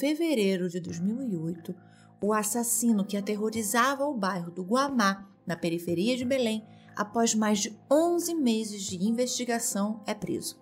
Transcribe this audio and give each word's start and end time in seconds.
fevereiro 0.00 0.66
de 0.70 0.80
2008, 0.80 1.74
o 2.22 2.32
assassino 2.32 3.04
que 3.04 3.18
aterrorizava 3.18 4.06
o 4.06 4.14
bairro 4.14 4.50
do 4.50 4.64
Guamá, 4.64 5.28
na 5.46 5.54
periferia 5.56 6.16
de 6.16 6.24
Belém, 6.24 6.66
após 6.96 7.34
mais 7.34 7.58
de 7.58 7.78
11 7.90 8.34
meses 8.34 8.82
de 8.84 8.96
investigação, 8.96 10.02
é 10.06 10.14
preso. 10.14 10.58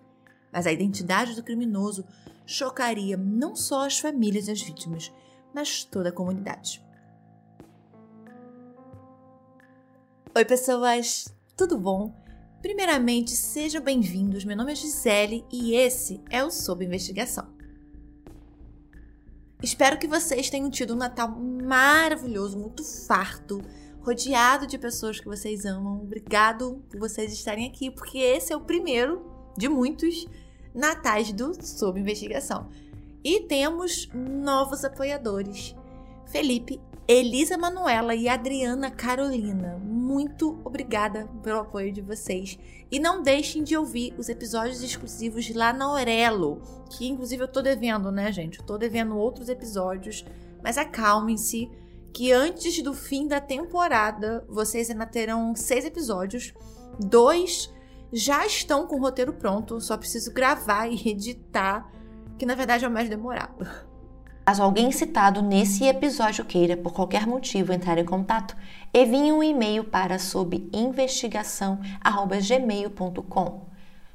Mas 0.53 0.67
a 0.67 0.73
identidade 0.73 1.37
do 1.37 1.43
criminoso 1.43 2.05
chocaria 2.45 3.17
não 3.17 3.55
só 3.55 3.87
as 3.87 4.01
famílias 4.01 4.47
das 4.47 4.61
vítimas, 4.61 5.13
mas 5.55 5.85
toda 5.85 6.09
a 6.09 6.13
comunidade. 6.13 6.85
Oi, 10.35 10.45
pessoas, 10.45 11.33
tudo 11.57 11.79
bom? 11.79 12.13
Primeiramente, 12.61 13.31
sejam 13.31 13.83
bem-vindos. 13.83 14.45
Meu 14.45 14.57
nome 14.57 14.73
é 14.73 14.75
Gisele 14.75 15.45
e 15.53 15.75
esse 15.75 16.21
é 16.29 16.43
o 16.43 16.51
Sob 16.51 16.85
Investigação. 16.85 17.58
Espero 19.63 19.99
que 19.99 20.07
vocês 20.07 20.49
tenham 20.49 20.71
tido 20.71 20.95
um 20.95 20.97
Natal 20.97 21.29
maravilhoso, 21.29 22.59
muito 22.59 22.85
farto, 22.85 23.61
rodeado 24.01 24.67
de 24.67 24.79
pessoas 24.79 25.19
que 25.19 25.27
vocês 25.27 25.65
amam. 25.65 26.01
Obrigado 26.01 26.83
por 26.89 27.01
vocês 27.01 27.33
estarem 27.33 27.67
aqui, 27.67 27.91
porque 27.91 28.19
esse 28.19 28.53
é 28.53 28.57
o 28.57 28.61
primeiro 28.61 29.25
de 29.57 29.69
muitos 29.69 30.27
natais 30.73 31.33
do 31.33 31.53
Sob 31.61 31.99
Investigação. 31.99 32.69
E 33.25 33.41
temos 33.41 34.09
novos 34.15 34.85
apoiadores. 34.85 35.75
Felipe, 36.27 36.81
Elisa 37.09 37.59
Manuela 37.59 38.15
e 38.15 38.29
Adriana 38.29 38.91
Carolina. 38.91 39.81
Muito 40.09 40.59
obrigada 40.65 41.29
pelo 41.43 41.61
apoio 41.61 41.93
de 41.93 42.01
vocês. 42.01 42.59
E 42.91 42.99
não 42.99 43.21
deixem 43.21 43.63
de 43.63 43.77
ouvir 43.77 44.15
os 44.17 44.31
episódios 44.31 44.83
exclusivos 44.83 45.55
lá 45.55 45.71
na 45.71 45.85
Aurelo, 45.85 46.63
que 46.89 47.07
inclusive 47.07 47.43
eu 47.43 47.47
tô 47.47 47.61
devendo, 47.61 48.11
né, 48.11 48.33
gente? 48.33 48.59
Eu 48.59 48.65
tô 48.65 48.79
devendo 48.79 49.19
outros 49.19 49.51
episódios, 49.51 50.25
mas 50.65 50.79
acalmem-se 50.79 51.71
que 52.11 52.33
antes 52.33 52.83
do 52.83 52.95
fim 52.95 53.29
da 53.29 53.39
temporada 53.39 54.47
vocês 54.49 54.89
ainda 54.89 55.05
terão 55.05 55.55
seis 55.55 55.85
episódios, 55.85 56.55
dois 56.99 57.71
já 58.11 58.47
estão 58.47 58.87
com 58.87 58.97
o 58.97 59.01
roteiro 59.03 59.35
pronto, 59.35 59.79
só 59.79 59.99
preciso 59.99 60.33
gravar 60.33 60.89
e 60.89 61.07
editar, 61.07 61.87
que 62.39 62.47
na 62.47 62.55
verdade 62.55 62.83
é 62.83 62.89
o 62.89 62.91
mais 62.91 63.11
demorado. 63.11 63.69
Caso 64.49 64.63
alguém 64.63 64.91
citado 64.91 65.43
nesse 65.43 65.85
episódio 65.85 66.43
queira, 66.43 66.75
por 66.75 66.95
qualquer 66.95 67.27
motivo, 67.27 67.71
entrar 67.71 67.99
em 67.99 68.05
contato, 68.07 68.57
envie 68.93 69.33
um 69.33 69.43
e-mail 69.43 69.85
para 69.85 70.19
sob 70.19 70.69
investigação@gmail.com. 70.73 73.69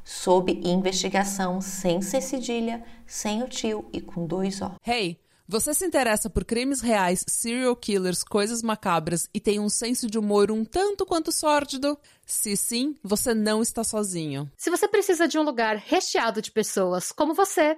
Sob 0.03 0.59
investigação 0.63 1.61
sem 1.61 2.01
ser 2.01 2.21
cedilha, 2.21 2.83
sem 3.07 3.41
o 3.41 3.47
tio 3.47 3.85
e 3.93 4.01
com 4.01 4.25
dois 4.25 4.61
O. 4.61 4.71
Hey, 4.85 5.17
você 5.47 5.73
se 5.73 5.85
interessa 5.85 6.29
por 6.29 6.45
crimes 6.45 6.79
reais, 6.79 7.25
serial 7.27 7.75
killers, 7.75 8.23
coisas 8.23 8.63
macabras 8.63 9.27
e 9.33 9.41
tem 9.41 9.59
um 9.59 9.67
senso 9.67 10.09
de 10.09 10.17
humor 10.17 10.49
um 10.49 10.63
tanto 10.63 11.05
quanto 11.05 11.33
sórdido? 11.33 11.97
Se 12.25 12.55
sim, 12.55 12.95
você 13.03 13.33
não 13.33 13.61
está 13.61 13.83
sozinho. 13.83 14.49
Se 14.57 14.69
você 14.69 14.87
precisa 14.87 15.27
de 15.27 15.37
um 15.37 15.43
lugar 15.43 15.75
recheado 15.75 16.41
de 16.41 16.49
pessoas 16.49 17.11
como 17.11 17.33
você, 17.33 17.77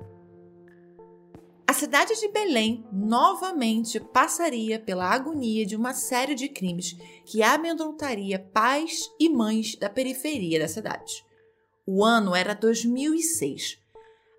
A 1.71 1.73
cidade 1.73 2.19
de 2.19 2.27
Belém 2.27 2.85
novamente 2.91 3.97
passaria 3.97 4.77
pela 4.77 5.05
agonia 5.05 5.65
de 5.65 5.73
uma 5.73 5.93
série 5.93 6.35
de 6.35 6.49
crimes 6.49 6.97
que 7.25 7.41
amedrontaria 7.41 8.37
pais 8.37 9.09
e 9.17 9.29
mães 9.29 9.77
da 9.77 9.89
periferia 9.89 10.59
da 10.59 10.67
cidade. 10.67 11.25
O 11.87 12.03
ano 12.03 12.35
era 12.35 12.53
2006. 12.53 13.79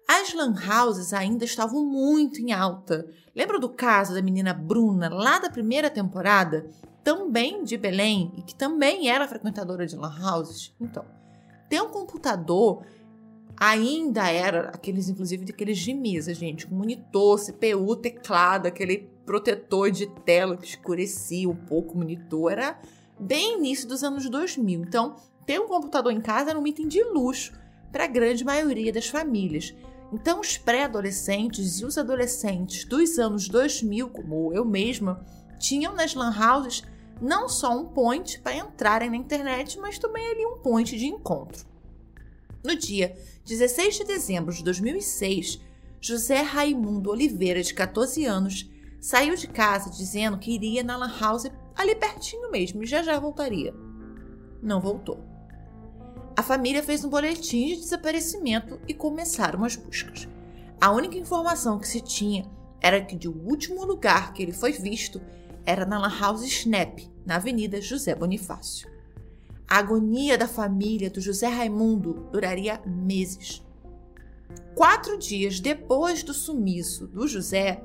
As 0.06 0.34
lan 0.34 0.52
houses 0.52 1.14
ainda 1.14 1.46
estavam 1.46 1.86
muito 1.86 2.38
em 2.38 2.52
alta. 2.52 3.08
Lembra 3.34 3.58
do 3.58 3.70
caso 3.70 4.12
da 4.12 4.20
menina 4.20 4.52
Bruna 4.52 5.08
lá 5.08 5.38
da 5.38 5.48
primeira 5.48 5.88
temporada? 5.88 6.68
Também 7.02 7.64
de 7.64 7.78
Belém 7.78 8.30
e 8.36 8.42
que 8.42 8.54
também 8.54 9.08
era 9.08 9.26
frequentadora 9.26 9.86
de 9.86 9.96
lan 9.96 10.14
houses? 10.22 10.74
Então, 10.78 11.06
ter 11.70 11.80
um 11.80 11.88
computador 11.88 12.84
ainda 13.62 14.28
era 14.28 14.70
aqueles, 14.70 15.08
inclusive, 15.08 15.44
daqueles 15.44 15.78
de 15.78 15.94
mesa, 15.94 16.34
gente, 16.34 16.68
monitor, 16.68 17.38
CPU, 17.38 17.94
teclado, 17.94 18.66
aquele 18.66 19.08
protetor 19.24 19.88
de 19.88 20.08
tela 20.24 20.56
que 20.56 20.66
escurecia 20.66 21.48
um 21.48 21.54
pouco 21.54 21.94
o 21.94 21.98
monitor, 21.98 22.50
era 22.50 22.80
bem 23.16 23.58
início 23.58 23.86
dos 23.86 24.02
anos 24.02 24.28
2000. 24.28 24.80
Então, 24.80 25.14
ter 25.46 25.60
um 25.60 25.68
computador 25.68 26.12
em 26.12 26.20
casa 26.20 26.50
era 26.50 26.58
um 26.58 26.66
item 26.66 26.88
de 26.88 27.04
luxo 27.04 27.52
para 27.92 28.02
a 28.02 28.08
grande 28.08 28.44
maioria 28.44 28.92
das 28.92 29.06
famílias. 29.06 29.72
Então, 30.12 30.40
os 30.40 30.58
pré-adolescentes 30.58 31.78
e 31.78 31.84
os 31.84 31.96
adolescentes 31.96 32.84
dos 32.84 33.16
anos 33.16 33.48
2000, 33.48 34.08
como 34.08 34.52
eu 34.52 34.64
mesma, 34.64 35.24
tinham 35.60 35.94
nas 35.94 36.16
lan 36.16 36.34
houses 36.36 36.82
não 37.20 37.48
só 37.48 37.78
um 37.78 37.86
point 37.86 38.40
para 38.40 38.56
entrarem 38.56 39.10
na 39.10 39.16
internet, 39.16 39.78
mas 39.78 40.00
também 40.00 40.26
ali 40.32 40.44
um 40.44 40.58
point 40.58 40.98
de 40.98 41.06
encontro. 41.06 41.70
No 42.64 42.76
dia 42.76 43.16
16 43.44 43.98
de 43.98 44.04
dezembro 44.04 44.54
de 44.54 44.62
2006, 44.62 45.60
José 46.00 46.42
Raimundo 46.42 47.10
Oliveira, 47.10 47.60
de 47.60 47.74
14 47.74 48.24
anos, 48.24 48.70
saiu 49.00 49.34
de 49.34 49.48
casa 49.48 49.90
dizendo 49.90 50.38
que 50.38 50.52
iria 50.52 50.84
na 50.84 50.96
Lan 50.96 51.12
House 51.18 51.50
ali 51.74 51.96
pertinho 51.96 52.52
mesmo 52.52 52.84
e 52.84 52.86
já 52.86 53.02
já 53.02 53.18
voltaria. 53.18 53.74
Não 54.62 54.80
voltou. 54.80 55.18
A 56.36 56.42
família 56.42 56.84
fez 56.84 57.04
um 57.04 57.10
boletim 57.10 57.66
de 57.66 57.80
desaparecimento 57.80 58.80
e 58.86 58.94
começaram 58.94 59.64
as 59.64 59.74
buscas. 59.74 60.28
A 60.80 60.92
única 60.92 61.18
informação 61.18 61.80
que 61.80 61.88
se 61.88 62.00
tinha 62.00 62.48
era 62.80 63.04
que 63.04 63.26
o 63.26 63.36
último 63.44 63.84
lugar 63.84 64.32
que 64.32 64.42
ele 64.42 64.52
foi 64.52 64.70
visto 64.70 65.20
era 65.66 65.84
na 65.84 65.98
Lan 65.98 66.16
House 66.16 66.44
Snap, 66.44 67.00
na 67.26 67.36
Avenida 67.36 67.80
José 67.80 68.14
Bonifácio. 68.14 68.88
A 69.72 69.78
agonia 69.78 70.36
da 70.36 70.46
família 70.46 71.08
do 71.08 71.18
José 71.18 71.46
Raimundo 71.46 72.28
duraria 72.30 72.82
meses. 72.84 73.64
Quatro 74.74 75.16
dias 75.16 75.60
depois 75.60 76.22
do 76.22 76.34
sumiço 76.34 77.06
do 77.06 77.26
José, 77.26 77.82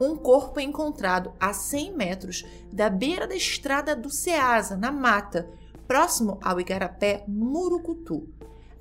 um 0.00 0.16
corpo 0.16 0.58
é 0.58 0.64
encontrado 0.64 1.32
a 1.38 1.52
100 1.52 1.96
metros 1.96 2.44
da 2.72 2.90
beira 2.90 3.28
da 3.28 3.36
estrada 3.36 3.94
do 3.94 4.10
Ceasa, 4.10 4.76
na 4.76 4.90
mata, 4.90 5.48
próximo 5.86 6.36
ao 6.42 6.58
Igarapé 6.58 7.24
Murucutu. 7.28 8.28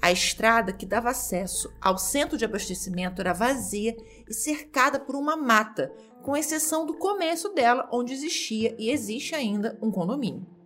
A 0.02 0.12
estrada 0.12 0.74
que 0.74 0.88
dava 0.88 1.12
acesso 1.12 1.72
ao 1.80 2.00
centro 2.00 2.36
de 2.36 2.46
abastecimento 2.46 3.22
era 3.22 3.32
vazia 3.32 3.96
e 4.28 4.34
cercada 4.34 5.00
por 5.00 5.16
uma 5.16 5.38
mata, 5.38 5.94
com 6.24 6.36
exceção 6.36 6.88
do 6.88 6.96
começo 6.96 7.50
dela, 7.50 7.88
onde 7.94 8.12
existia 8.12 8.76
e 8.80 8.90
existe 8.90 9.36
ainda 9.36 9.78
um 9.84 9.92
condomínio. 9.92 10.58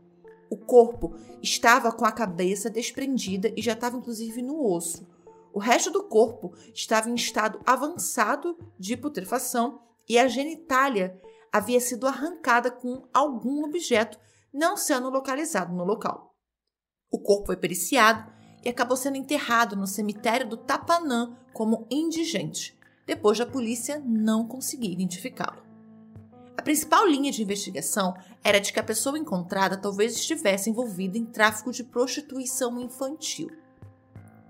O 0.53 0.57
corpo 0.57 1.15
estava 1.41 1.91
com 1.91 2.05
a 2.05 2.11
cabeça 2.11 2.69
desprendida 2.69 3.51
e 3.57 3.61
já 3.63 3.73
estava 3.73 3.97
inclusive 3.97 4.39
no 4.43 4.63
osso. 4.63 5.03
O 5.51 5.57
resto 5.57 5.89
do 5.89 6.03
corpo 6.03 6.53
estava 6.71 7.09
em 7.09 7.15
estado 7.15 7.59
avançado 7.65 8.55
de 8.77 8.95
putrefação 8.95 9.81
e 10.07 10.19
a 10.19 10.27
genitália 10.27 11.19
havia 11.51 11.79
sido 11.79 12.05
arrancada 12.05 12.69
com 12.69 13.01
algum 13.11 13.65
objeto 13.65 14.19
não 14.53 14.77
sendo 14.77 15.09
localizado 15.09 15.73
no 15.73 15.83
local. 15.83 16.35
O 17.09 17.17
corpo 17.17 17.47
foi 17.47 17.57
periciado 17.57 18.31
e 18.63 18.69
acabou 18.69 18.95
sendo 18.95 19.17
enterrado 19.17 19.75
no 19.75 19.87
cemitério 19.87 20.47
do 20.47 20.55
Tapanã 20.55 21.35
como 21.51 21.87
indigente, 21.89 22.77
depois 23.07 23.39
da 23.39 23.45
polícia 23.47 23.99
não 24.05 24.47
conseguir 24.47 24.91
identificá-lo. 24.91 25.62
Principal 26.63 27.05
linha 27.05 27.31
de 27.31 27.43
investigação 27.43 28.15
era 28.41 28.59
de 28.59 28.71
que 28.71 28.79
a 28.79 28.83
pessoa 28.83 29.19
encontrada 29.19 29.75
talvez 29.75 30.15
estivesse 30.15 30.69
envolvida 30.69 31.17
em 31.17 31.25
tráfico 31.25 31.71
de 31.71 31.83
prostituição 31.83 32.79
infantil. 32.79 33.51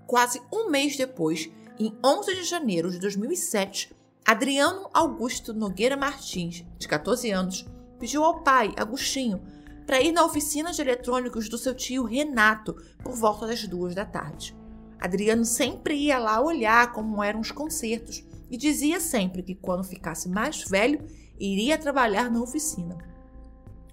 Quase 0.06 0.40
um 0.52 0.70
mês 0.70 0.96
depois, 0.96 1.50
em 1.78 1.92
11 2.04 2.34
de 2.36 2.44
janeiro 2.44 2.90
de 2.90 3.00
2007, 3.00 3.92
Adriano 4.24 4.88
Augusto 4.94 5.52
Nogueira 5.52 5.96
Martins, 5.96 6.64
de 6.78 6.86
14 6.86 7.30
anos, 7.30 7.66
pediu 7.98 8.22
ao 8.22 8.42
pai, 8.42 8.72
Agostinho, 8.76 9.42
para 9.84 10.00
ir 10.00 10.12
na 10.12 10.24
oficina 10.24 10.72
de 10.72 10.80
eletrônicos 10.80 11.48
do 11.48 11.58
seu 11.58 11.74
tio 11.74 12.04
Renato 12.04 12.74
por 13.02 13.14
volta 13.14 13.46
das 13.46 13.66
duas 13.66 13.94
da 13.94 14.04
tarde. 14.04 14.56
Adriano 15.00 15.44
sempre 15.44 15.96
ia 15.96 16.18
lá 16.18 16.40
olhar 16.40 16.92
como 16.92 17.22
eram 17.22 17.40
os 17.40 17.50
concertos 17.50 18.24
e 18.50 18.56
dizia 18.56 19.00
sempre 19.00 19.42
que 19.42 19.54
quando 19.54 19.84
ficasse 19.84 20.28
mais 20.28 20.62
velho 20.62 21.04
iria 21.38 21.78
trabalhar 21.78 22.30
na 22.30 22.40
oficina. 22.40 22.96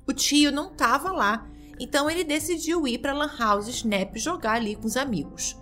O 0.08 0.14
tio 0.14 0.52
não 0.52 0.72
estava 0.72 1.12
lá, 1.12 1.48
então 1.80 2.10
ele 2.10 2.24
decidiu 2.24 2.88
ir 2.88 3.00
para 3.00 3.12
a 3.12 3.16
Lan 3.16 3.32
House 3.38 3.68
Snap 3.68 4.16
jogar 4.18 4.54
ali 4.54 4.76
com 4.76 4.86
os 4.86 4.98
amigos. 4.98 5.58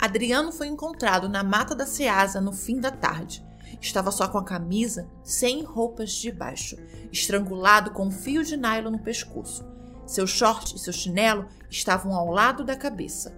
Adriano 0.00 0.52
foi 0.52 0.68
encontrado 0.68 1.28
na 1.28 1.42
mata 1.42 1.74
da 1.74 1.84
Ceasa 1.84 2.40
no 2.40 2.52
fim 2.52 2.80
da 2.80 2.90
tarde. 2.90 3.44
Estava 3.80 4.10
só 4.10 4.28
com 4.28 4.38
a 4.38 4.44
camisa, 4.44 5.08
sem 5.22 5.62
roupas 5.62 6.12
de 6.12 6.30
baixo, 6.32 6.76
estrangulado 7.12 7.90
com 7.90 8.06
um 8.06 8.10
fio 8.10 8.44
de 8.44 8.56
nylon 8.56 8.92
no 8.92 8.98
pescoço. 8.98 9.64
Seu 10.06 10.26
short 10.26 10.74
e 10.74 10.78
seu 10.78 10.92
chinelo 10.92 11.46
estavam 11.68 12.14
ao 12.14 12.30
lado 12.30 12.64
da 12.64 12.76
cabeça. 12.76 13.36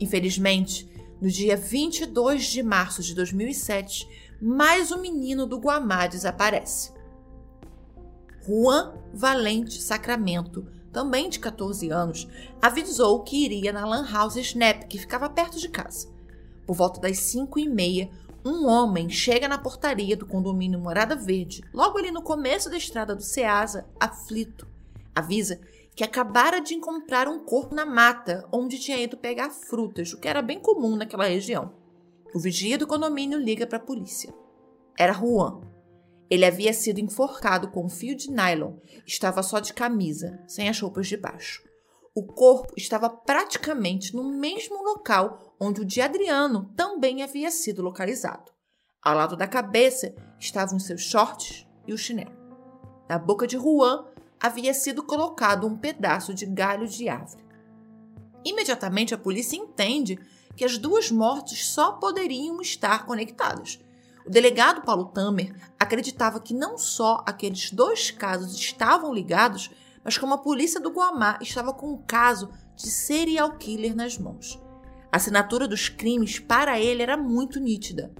Infelizmente, 0.00 0.90
no 1.20 1.28
dia 1.28 1.56
22 1.56 2.46
de 2.46 2.62
março 2.62 3.02
de 3.02 3.14
2007, 3.14 4.08
mais 4.40 4.90
um 4.90 5.00
menino 5.00 5.46
do 5.46 5.58
Guamá 5.58 6.06
desaparece. 6.06 6.92
Juan 8.50 8.92
Valente 9.14 9.80
Sacramento, 9.80 10.66
também 10.92 11.28
de 11.28 11.38
14 11.38 11.88
anos, 11.88 12.26
avisou 12.60 13.22
que 13.22 13.44
iria 13.44 13.72
na 13.72 13.86
Lan 13.86 14.04
House 14.10 14.34
Snap, 14.34 14.88
que 14.88 14.98
ficava 14.98 15.30
perto 15.30 15.56
de 15.56 15.68
casa. 15.68 16.08
Por 16.66 16.74
volta 16.74 17.00
das 17.00 17.18
5 17.18 17.60
e 17.60 17.68
meia, 17.68 18.10
um 18.44 18.66
homem 18.66 19.08
chega 19.08 19.46
na 19.46 19.56
portaria 19.56 20.16
do 20.16 20.26
condomínio 20.26 20.80
Morada 20.80 21.14
Verde, 21.14 21.62
logo 21.72 21.96
ali 21.96 22.10
no 22.10 22.22
começo 22.22 22.68
da 22.68 22.76
estrada 22.76 23.14
do 23.14 23.22
Ceasa, 23.22 23.86
aflito. 24.00 24.66
Avisa 25.14 25.60
que 25.94 26.02
acabara 26.02 26.60
de 26.60 26.74
encontrar 26.74 27.28
um 27.28 27.44
corpo 27.44 27.72
na 27.72 27.86
mata, 27.86 28.48
onde 28.50 28.80
tinha 28.80 28.98
ido 28.98 29.16
pegar 29.16 29.50
frutas, 29.50 30.12
o 30.12 30.18
que 30.18 30.26
era 30.26 30.42
bem 30.42 30.58
comum 30.58 30.96
naquela 30.96 31.26
região. 31.26 31.72
O 32.34 32.40
vigia 32.40 32.76
do 32.76 32.86
condomínio 32.86 33.38
liga 33.38 33.64
para 33.64 33.78
a 33.78 33.80
polícia. 33.80 34.34
Era 34.98 35.12
Juan. 35.12 35.69
Ele 36.30 36.44
havia 36.44 36.72
sido 36.72 37.00
enforcado 37.00 37.68
com 37.68 37.84
um 37.84 37.88
fio 37.88 38.14
de 38.14 38.30
nylon, 38.30 38.76
estava 39.04 39.42
só 39.42 39.58
de 39.58 39.74
camisa, 39.74 40.38
sem 40.46 40.68
as 40.68 40.80
roupas 40.80 41.08
de 41.08 41.16
baixo. 41.16 41.68
O 42.14 42.24
corpo 42.24 42.72
estava 42.76 43.10
praticamente 43.10 44.14
no 44.14 44.24
mesmo 44.24 44.82
local 44.82 45.56
onde 45.58 45.80
o 45.80 45.84
de 45.84 46.00
Adriano 46.00 46.72
também 46.76 47.22
havia 47.22 47.50
sido 47.50 47.82
localizado. 47.82 48.52
Ao 49.02 49.14
lado 49.14 49.36
da 49.36 49.46
cabeça 49.46 50.14
estavam 50.38 50.78
seus 50.78 51.02
shorts 51.02 51.66
e 51.86 51.92
o 51.92 51.98
chinelo. 51.98 52.38
Na 53.08 53.18
boca 53.18 53.46
de 53.46 53.56
Juan 53.56 54.06
havia 54.38 54.72
sido 54.72 55.02
colocado 55.02 55.66
um 55.66 55.76
pedaço 55.76 56.32
de 56.32 56.46
galho 56.46 56.86
de 56.86 57.08
árvore. 57.08 57.44
Imediatamente 58.44 59.14
a 59.14 59.18
polícia 59.18 59.56
entende 59.56 60.18
que 60.56 60.64
as 60.64 60.78
duas 60.78 61.10
mortes 61.10 61.66
só 61.66 61.92
poderiam 61.92 62.60
estar 62.60 63.06
conectadas. 63.06 63.78
O 64.26 64.30
delegado 64.30 64.82
Paulo 64.82 65.06
Tamer 65.06 65.54
acreditava 65.78 66.40
que 66.40 66.54
não 66.54 66.76
só 66.76 67.22
aqueles 67.26 67.70
dois 67.70 68.10
casos 68.10 68.54
estavam 68.54 69.12
ligados, 69.12 69.70
mas 70.04 70.18
como 70.18 70.34
a 70.34 70.38
polícia 70.38 70.80
do 70.80 70.90
Guamá 70.90 71.38
estava 71.40 71.72
com 71.72 71.92
um 71.92 72.02
caso 72.02 72.50
de 72.76 72.90
serial 72.90 73.56
killer 73.56 73.94
nas 73.94 74.18
mãos. 74.18 74.60
A 75.12 75.16
assinatura 75.16 75.66
dos 75.66 75.88
crimes 75.88 76.38
para 76.38 76.78
ele 76.78 77.02
era 77.02 77.16
muito 77.16 77.58
nítida. 77.58 78.12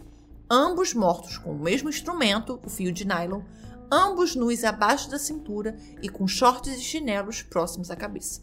Ambos 0.50 0.93
mortos 0.93 1.38
com 1.38 1.52
o 1.52 1.58
mesmo 1.58 1.88
instrumento, 1.88 2.61
o 2.64 2.69
fio 2.69 2.93
de 2.93 3.06
nylon, 3.06 3.43
ambos 3.91 4.35
nus 4.35 4.64
abaixo 4.64 5.08
da 5.08 5.19
cintura 5.19 5.76
e 6.03 6.08
com 6.08 6.26
shorts 6.26 6.76
e 6.76 6.81
chinelos 6.81 7.43
próximos 7.43 7.91
à 7.91 7.96
cabeça. 7.96 8.43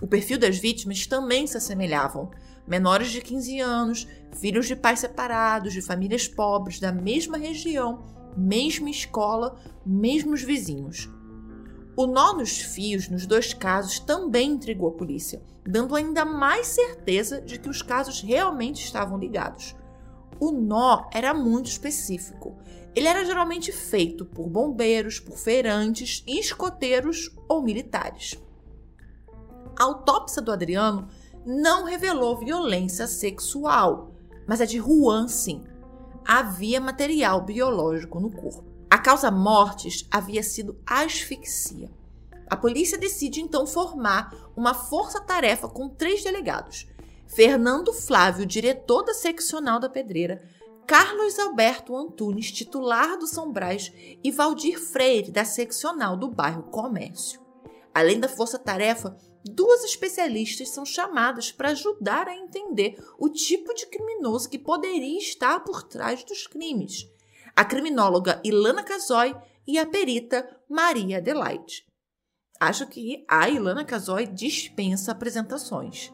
O 0.00 0.06
perfil 0.06 0.38
das 0.38 0.58
vítimas 0.58 1.06
também 1.06 1.46
se 1.46 1.56
assemelhavam. 1.56 2.30
Menores 2.66 3.10
de 3.10 3.20
15 3.20 3.60
anos, 3.60 4.08
filhos 4.32 4.66
de 4.66 4.76
pais 4.76 5.00
separados, 5.00 5.72
de 5.72 5.82
famílias 5.82 6.28
pobres, 6.28 6.78
da 6.78 6.92
mesma 6.92 7.36
região, 7.36 8.02
mesma 8.36 8.88
escola, 8.88 9.58
mesmos 9.84 10.42
vizinhos. 10.42 11.08
O 11.94 12.06
nó 12.06 12.32
nos 12.32 12.58
fios 12.58 13.08
nos 13.08 13.26
dois 13.26 13.52
casos 13.52 13.98
também 13.98 14.52
intrigou 14.52 14.88
a 14.88 14.92
polícia, 14.92 15.42
dando 15.66 15.94
ainda 15.94 16.24
mais 16.24 16.68
certeza 16.68 17.40
de 17.40 17.58
que 17.58 17.68
os 17.68 17.82
casos 17.82 18.22
realmente 18.22 18.82
estavam 18.82 19.18
ligados. 19.18 19.76
O 20.40 20.50
nó 20.50 21.08
era 21.12 21.34
muito 21.34 21.66
específico. 21.66 22.56
Ele 22.94 23.06
era 23.06 23.24
geralmente 23.24 23.70
feito 23.72 24.24
por 24.24 24.48
bombeiros, 24.48 25.20
por 25.20 25.36
feirantes, 25.36 26.24
escoteiros 26.26 27.30
ou 27.48 27.62
militares. 27.62 28.40
A 29.78 29.84
autópsia 29.84 30.42
do 30.42 30.52
Adriano 30.52 31.08
não 31.44 31.84
revelou 31.84 32.38
violência 32.38 33.06
sexual, 33.06 34.12
mas 34.46 34.60
a 34.60 34.64
de 34.64 34.78
Juan 34.78 35.28
sim. 35.28 35.64
Havia 36.24 36.80
material 36.80 37.40
biológico 37.40 38.20
no 38.20 38.30
corpo. 38.30 38.64
A 38.88 38.98
causa 38.98 39.30
mortes 39.30 40.06
havia 40.10 40.42
sido 40.42 40.78
asfixia. 40.86 41.90
A 42.48 42.56
polícia 42.56 42.98
decide 42.98 43.40
então 43.40 43.66
formar 43.66 44.34
uma 44.54 44.74
força-tarefa 44.74 45.68
com 45.68 45.88
três 45.88 46.22
delegados: 46.22 46.86
Fernando 47.26 47.92
Flávio, 47.92 48.44
diretor 48.44 49.02
da 49.02 49.14
seccional 49.14 49.80
da 49.80 49.88
Pedreira, 49.88 50.42
Carlos 50.86 51.38
Alberto 51.38 51.96
Antunes, 51.96 52.52
titular 52.52 53.16
do 53.16 53.26
São 53.26 53.50
Brás, 53.50 53.90
e 54.22 54.30
Valdir 54.30 54.78
Freire, 54.78 55.30
da 55.30 55.44
seccional 55.44 56.16
do 56.16 56.28
bairro 56.28 56.64
Comércio. 56.64 57.40
Além 57.94 58.20
da 58.20 58.28
força-tarefa, 58.28 59.16
duas 59.44 59.84
especialistas 59.84 60.70
são 60.70 60.84
chamadas 60.84 61.50
para 61.50 61.70
ajudar 61.70 62.28
a 62.28 62.36
entender 62.36 63.02
o 63.18 63.28
tipo 63.28 63.74
de 63.74 63.86
criminoso 63.86 64.48
que 64.48 64.58
poderia 64.58 65.18
estar 65.18 65.60
por 65.60 65.82
trás 65.82 66.24
dos 66.24 66.46
crimes. 66.46 67.08
A 67.54 67.64
criminóloga 67.64 68.40
Ilana 68.44 68.82
Casoy 68.82 69.34
e 69.66 69.78
a 69.78 69.86
perita 69.86 70.48
Maria 70.68 71.18
Adelaide. 71.18 71.84
Acho 72.58 72.86
que 72.86 73.24
a 73.28 73.48
Ilana 73.48 73.84
Casoy 73.84 74.26
dispensa 74.26 75.12
apresentações. 75.12 76.12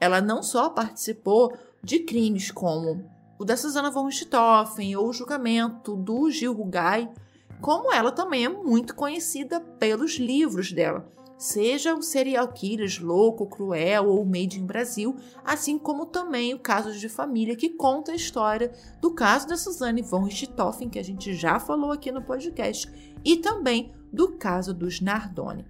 Ela 0.00 0.20
não 0.20 0.42
só 0.42 0.70
participou 0.70 1.56
de 1.82 2.00
crimes 2.00 2.50
como 2.50 3.08
o 3.38 3.44
da 3.44 3.56
Susana 3.56 3.90
von 3.90 4.06
Richthofen 4.06 4.96
ou 4.96 5.08
o 5.08 5.12
julgamento 5.12 5.96
do 5.96 6.30
Gil 6.30 6.52
Rugai, 6.52 7.12
como 7.60 7.92
ela 7.92 8.12
também 8.12 8.44
é 8.44 8.48
muito 8.48 8.94
conhecida 8.94 9.60
pelos 9.60 10.12
livros 10.12 10.72
dela, 10.72 11.08
seja 11.42 11.92
o 11.92 12.02
Serial 12.02 12.46
Killers 12.52 13.00
Louco, 13.00 13.48
Cruel 13.48 14.06
ou 14.06 14.24
Made 14.24 14.60
in 14.60 14.64
Brasil, 14.64 15.16
assim 15.44 15.76
como 15.76 16.06
também 16.06 16.54
o 16.54 16.58
Casos 16.60 17.00
de 17.00 17.08
Família, 17.08 17.56
que 17.56 17.70
conta 17.70 18.12
a 18.12 18.14
história 18.14 18.72
do 19.00 19.12
caso 19.12 19.48
da 19.48 19.56
Suzane 19.56 20.02
von 20.02 20.22
Richthofen, 20.22 20.88
que 20.88 21.00
a 21.00 21.02
gente 21.02 21.34
já 21.34 21.58
falou 21.58 21.90
aqui 21.90 22.12
no 22.12 22.22
podcast, 22.22 22.88
e 23.24 23.38
também 23.38 23.92
do 24.12 24.38
caso 24.38 24.72
dos 24.72 25.00
Nardoni. 25.00 25.66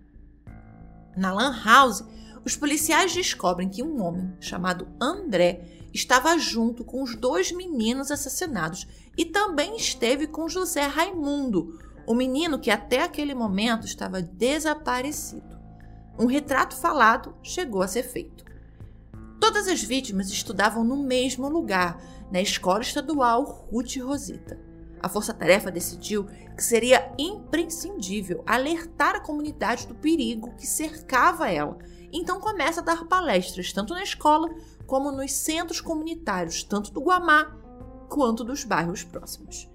Na 1.17 1.33
Lan 1.33 1.59
House, 1.65 2.05
os 2.45 2.55
policiais 2.55 3.15
descobrem 3.15 3.71
que 3.71 3.83
um 3.83 4.03
homem 4.03 4.31
chamado 4.41 4.87
André 5.01 5.89
estava 5.91 6.37
junto 6.37 6.85
com 6.85 7.03
os 7.03 7.17
dois 7.17 7.51
meninos 7.51 8.11
assassinados 8.11 8.87
e 9.17 9.25
também 9.25 9.75
esteve 9.75 10.27
com 10.27 10.51
José 10.51 10.83
Raimundo, 10.83 11.79
o 12.07 12.15
menino 12.15 12.59
que 12.59 12.71
até 12.71 13.03
aquele 13.03 13.35
momento 13.35 13.87
estava 13.87 14.21
desaparecido. 14.21 15.52
Um 16.19 16.27
retrato 16.27 16.77
falado 16.77 17.35
chegou 17.43 17.83
a 17.83 17.89
ser 17.89 18.03
feito. 18.03 18.45
Todas 19.41 19.67
as 19.67 19.83
vítimas 19.83 20.31
estudavam 20.31 20.85
no 20.85 20.97
mesmo 20.97 21.49
lugar, 21.49 22.01
na 22.31 22.41
Escola 22.41 22.81
Estadual 22.81 23.67
Ruth 23.71 23.97
Rosita. 23.97 24.59
A 25.03 25.09
Força 25.09 25.35
Tarefa 25.35 25.71
decidiu 25.71 26.27
que 26.57 26.63
seria 26.63 27.13
imprescindível 27.19 28.43
alertar 28.47 29.17
a 29.17 29.21
comunidade 29.21 29.87
do 29.87 29.95
perigo 29.95 30.55
que 30.57 30.67
cercava 30.67 31.51
ela. 31.51 31.77
Então 32.13 32.41
começa 32.41 32.81
a 32.81 32.85
dar 32.85 33.05
palestras 33.07 33.73
tanto 33.73 33.95
na 33.95 34.03
escola 34.03 34.49
como 34.87 35.11
nos 35.11 35.33
centros 35.33 35.81
comunitários, 35.81 36.63
tanto 36.63 36.93
do 36.93 37.01
Guamá 37.01 37.59
quanto 38.09 38.45
dos 38.45 38.63
bairros 38.63 39.03
próximos. 39.03 39.72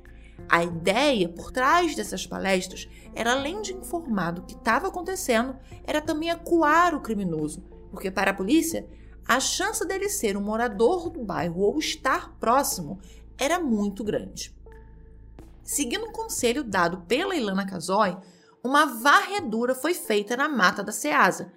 A 0.49 0.63
ideia 0.63 1.27
por 1.27 1.51
trás 1.51 1.95
dessas 1.95 2.25
palestras 2.25 2.87
era, 3.13 3.33
além 3.33 3.61
de 3.61 3.73
informar 3.73 4.31
do 4.31 4.43
que 4.43 4.53
estava 4.53 4.87
acontecendo, 4.87 5.55
era 5.83 5.99
também 5.99 6.29
acuar 6.29 6.95
o 6.95 7.01
criminoso, 7.01 7.61
porque 7.91 8.09
para 8.09 8.31
a 8.31 8.33
polícia, 8.33 8.87
a 9.27 9.39
chance 9.39 9.85
dele 9.85 10.07
ser 10.07 10.37
um 10.37 10.41
morador 10.41 11.09
do 11.09 11.23
bairro 11.23 11.61
ou 11.61 11.77
estar 11.79 12.37
próximo 12.39 12.99
era 13.37 13.59
muito 13.59 14.03
grande. 14.03 14.55
Seguindo 15.63 16.05
um 16.05 16.13
conselho 16.13 16.63
dado 16.63 17.01
pela 17.01 17.35
Ilana 17.35 17.65
Casoy, 17.65 18.15
uma 18.63 18.85
varredura 18.85 19.75
foi 19.75 19.93
feita 19.93 20.37
na 20.37 20.47
mata 20.47 20.81
da 20.81 20.93
Ceasa, 20.93 21.51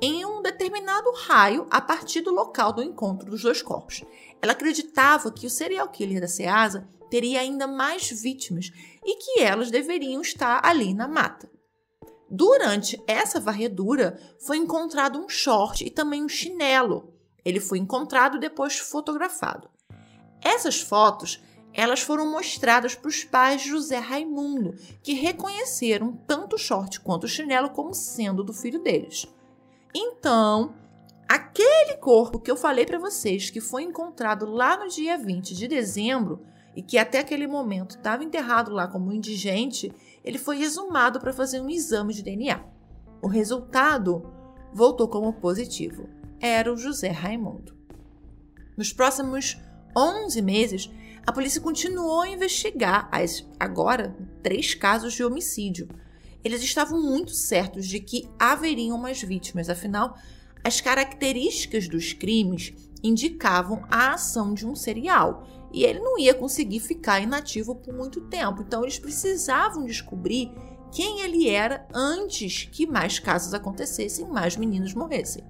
em 0.00 0.24
um 0.26 0.42
determinado 0.42 1.10
raio 1.26 1.66
a 1.70 1.80
partir 1.80 2.20
do 2.20 2.30
local 2.30 2.72
do 2.74 2.82
encontro 2.82 3.30
dos 3.30 3.42
dois 3.42 3.62
corpos. 3.62 4.04
Ela 4.42 4.52
acreditava 4.52 5.32
que 5.32 5.46
o 5.46 5.50
serial 5.50 5.88
killer 5.88 6.20
da 6.20 6.28
Ceasa 6.28 6.86
teria 7.10 7.40
ainda 7.40 7.66
mais 7.66 8.08
vítimas 8.10 8.70
e 9.04 9.16
que 9.16 9.40
elas 9.40 9.70
deveriam 9.70 10.20
estar 10.20 10.60
ali 10.64 10.94
na 10.94 11.06
mata. 11.08 11.50
Durante 12.30 13.00
essa 13.06 13.38
varredura 13.38 14.18
foi 14.38 14.56
encontrado 14.56 15.18
um 15.18 15.28
short 15.28 15.84
e 15.84 15.90
também 15.90 16.24
um 16.24 16.28
chinelo. 16.28 17.14
Ele 17.44 17.60
foi 17.60 17.78
encontrado 17.78 18.36
e 18.36 18.40
depois 18.40 18.78
fotografado. 18.78 19.68
Essas 20.42 20.80
fotos 20.80 21.42
elas 21.72 22.00
foram 22.00 22.30
mostradas 22.30 22.94
para 22.94 23.08
os 23.08 23.24
pais 23.24 23.62
de 23.62 23.68
José 23.68 23.98
Raimundo, 23.98 24.76
que 25.02 25.12
reconheceram 25.12 26.12
tanto 26.24 26.54
o 26.54 26.58
short 26.58 27.00
quanto 27.00 27.24
o 27.24 27.28
chinelo 27.28 27.70
como 27.70 27.92
sendo 27.92 28.44
do 28.44 28.52
filho 28.52 28.80
deles. 28.80 29.26
Então, 29.92 30.72
Aquele 31.28 31.96
corpo 31.96 32.38
que 32.38 32.50
eu 32.50 32.56
falei 32.56 32.84
para 32.84 32.98
vocês 32.98 33.48
que 33.48 33.60
foi 33.60 33.82
encontrado 33.82 34.46
lá 34.46 34.76
no 34.76 34.88
dia 34.88 35.16
20 35.16 35.54
de 35.54 35.66
dezembro 35.66 36.44
e 36.74 36.82
que 36.82 36.98
até 36.98 37.20
aquele 37.20 37.46
momento 37.46 37.96
estava 37.96 38.24
enterrado 38.24 38.72
lá 38.72 38.86
como 38.88 39.12
indigente, 39.12 39.92
ele 40.24 40.38
foi 40.38 40.62
exumado 40.62 41.20
para 41.20 41.32
fazer 41.32 41.60
um 41.60 41.70
exame 41.70 42.12
de 42.12 42.22
DNA. 42.22 42.60
O 43.22 43.28
resultado 43.28 44.30
voltou 44.72 45.08
como 45.08 45.32
positivo. 45.32 46.08
Era 46.40 46.72
o 46.72 46.76
José 46.76 47.08
Raimundo. 47.08 47.74
Nos 48.76 48.92
próximos 48.92 49.56
11 49.96 50.42
meses, 50.42 50.90
a 51.26 51.32
polícia 51.32 51.60
continuou 51.60 52.22
a 52.22 52.28
investigar 52.28 53.08
as, 53.10 53.48
agora, 53.58 54.16
três 54.42 54.74
casos 54.74 55.14
de 55.14 55.24
homicídio. 55.24 55.88
Eles 56.42 56.62
estavam 56.62 57.00
muito 57.00 57.30
certos 57.30 57.86
de 57.86 58.00
que 58.00 58.28
haveriam 58.38 58.98
mais 58.98 59.22
vítimas, 59.22 59.70
afinal, 59.70 60.18
as 60.64 60.80
características 60.80 61.86
dos 61.86 62.14
crimes 62.14 62.72
indicavam 63.02 63.84
a 63.90 64.14
ação 64.14 64.54
de 64.54 64.66
um 64.66 64.74
serial 64.74 65.46
e 65.70 65.84
ele 65.84 65.98
não 65.98 66.18
ia 66.18 66.32
conseguir 66.32 66.80
ficar 66.80 67.20
inativo 67.20 67.74
por 67.74 67.92
muito 67.92 68.22
tempo. 68.22 68.62
Então, 68.62 68.82
eles 68.82 68.98
precisavam 68.98 69.84
descobrir 69.84 70.50
quem 70.90 71.20
ele 71.20 71.48
era 71.48 71.86
antes 71.92 72.68
que 72.72 72.86
mais 72.86 73.18
casos 73.18 73.52
acontecessem, 73.52 74.26
mais 74.26 74.56
meninos 74.56 74.94
morressem. 74.94 75.44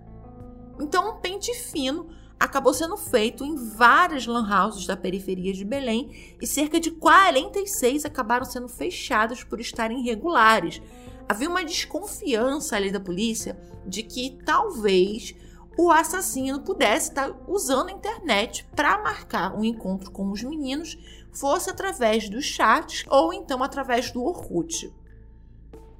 Então, 0.80 1.10
um 1.10 1.20
pente 1.20 1.52
fino 1.54 2.08
acabou 2.40 2.74
sendo 2.74 2.96
feito 2.96 3.44
em 3.44 3.54
várias 3.54 4.26
lan 4.26 4.48
houses 4.48 4.86
da 4.86 4.96
periferia 4.96 5.52
de 5.52 5.64
Belém 5.64 6.34
e 6.40 6.46
cerca 6.46 6.80
de 6.80 6.90
46 6.90 8.04
acabaram 8.04 8.44
sendo 8.44 8.68
fechadas 8.68 9.44
por 9.44 9.60
estarem 9.60 10.00
irregulares. 10.00 10.82
Havia 11.28 11.48
uma 11.48 11.64
desconfiança 11.64 12.76
ali 12.76 12.90
da 12.90 13.00
polícia 13.00 13.58
de 13.86 14.02
que 14.02 14.38
talvez 14.44 15.34
o 15.76 15.90
assassino 15.90 16.60
pudesse 16.60 17.08
estar 17.08 17.34
usando 17.48 17.88
a 17.88 17.92
internet 17.92 18.66
para 18.76 19.02
marcar 19.02 19.56
um 19.56 19.64
encontro 19.64 20.10
com 20.10 20.30
os 20.30 20.42
meninos, 20.42 20.96
fosse 21.32 21.70
através 21.70 22.28
dos 22.28 22.44
chats 22.44 23.04
ou 23.08 23.32
então 23.32 23.62
através 23.62 24.10
do 24.10 24.22
Orkut. 24.22 24.92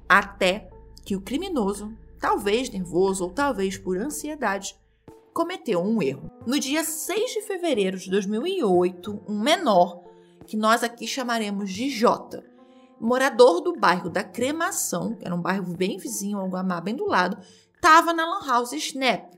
Até 0.07 0.69
que 1.03 1.15
o 1.15 1.21
criminoso, 1.21 1.91
talvez 2.19 2.69
nervoso 2.69 3.25
ou 3.25 3.31
talvez 3.31 3.77
por 3.77 3.97
ansiedade, 3.97 4.75
cometeu 5.33 5.81
um 5.81 6.01
erro. 6.01 6.31
No 6.45 6.57
dia 6.59 6.83
6 6.83 7.33
de 7.33 7.41
fevereiro 7.41 7.97
de 7.97 8.09
2008, 8.09 9.23
um 9.27 9.39
menor, 9.39 10.03
que 10.47 10.55
nós 10.55 10.83
aqui 10.83 11.05
chamaremos 11.05 11.71
de 11.71 11.89
J, 11.89 12.43
morador 12.99 13.61
do 13.61 13.73
bairro 13.73 14.09
da 14.09 14.23
Cremação, 14.23 15.15
que 15.15 15.25
era 15.25 15.35
um 15.35 15.41
bairro 15.41 15.75
bem 15.75 15.97
vizinho 15.97 16.39
ao 16.39 16.47
Guamá, 16.47 16.79
bem 16.81 16.95
do 16.95 17.05
lado, 17.05 17.37
estava 17.73 18.13
na 18.13 18.25
Lan 18.25 18.47
House 18.47 18.73
Snap. 18.73 19.33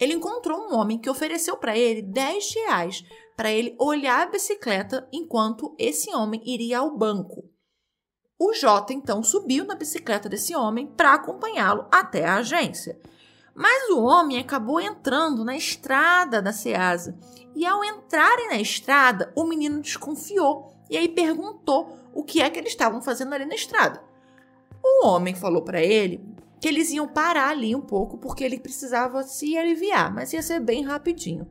Ele 0.00 0.14
encontrou 0.14 0.58
um 0.58 0.74
homem 0.74 0.98
que 0.98 1.08
ofereceu 1.08 1.56
para 1.56 1.76
ele 1.76 2.02
10 2.02 2.54
reais 2.54 3.04
para 3.36 3.50
ele 3.50 3.76
olhar 3.78 4.22
a 4.22 4.30
bicicleta 4.30 5.08
enquanto 5.12 5.74
esse 5.78 6.14
homem 6.14 6.40
iria 6.44 6.78
ao 6.78 6.96
banco. 6.96 7.44
O 8.38 8.52
Jota 8.52 8.92
então 8.92 9.22
subiu 9.22 9.64
na 9.64 9.74
bicicleta 9.74 10.28
desse 10.28 10.54
homem 10.54 10.86
para 10.86 11.14
acompanhá-lo 11.14 11.86
até 11.90 12.24
a 12.24 12.36
agência. 12.36 12.98
Mas 13.54 13.88
o 13.90 14.02
homem 14.02 14.38
acabou 14.38 14.80
entrando 14.80 15.44
na 15.44 15.56
estrada 15.56 16.42
da 16.42 16.52
Ceasa. 16.52 17.16
E 17.54 17.64
ao 17.64 17.84
entrarem 17.84 18.48
na 18.48 18.60
estrada, 18.60 19.32
o 19.36 19.44
menino 19.44 19.80
desconfiou 19.80 20.74
e 20.90 20.96
aí 20.96 21.08
perguntou 21.08 21.96
o 22.14 22.22
que 22.22 22.40
é 22.40 22.48
que 22.48 22.58
eles 22.58 22.70
estavam 22.70 23.02
fazendo 23.02 23.34
ali 23.34 23.44
na 23.44 23.54
estrada. 23.54 24.02
O 24.82 25.06
homem 25.06 25.34
falou 25.34 25.62
para 25.62 25.82
ele 25.82 26.24
que 26.60 26.68
eles 26.68 26.90
iam 26.90 27.06
parar 27.06 27.50
ali 27.50 27.74
um 27.74 27.80
pouco 27.80 28.16
porque 28.16 28.44
ele 28.44 28.58
precisava 28.58 29.22
se 29.22 29.56
aliviar, 29.56 30.14
mas 30.14 30.32
ia 30.32 30.42
ser 30.42 30.60
bem 30.60 30.82
rapidinho. 30.82 31.46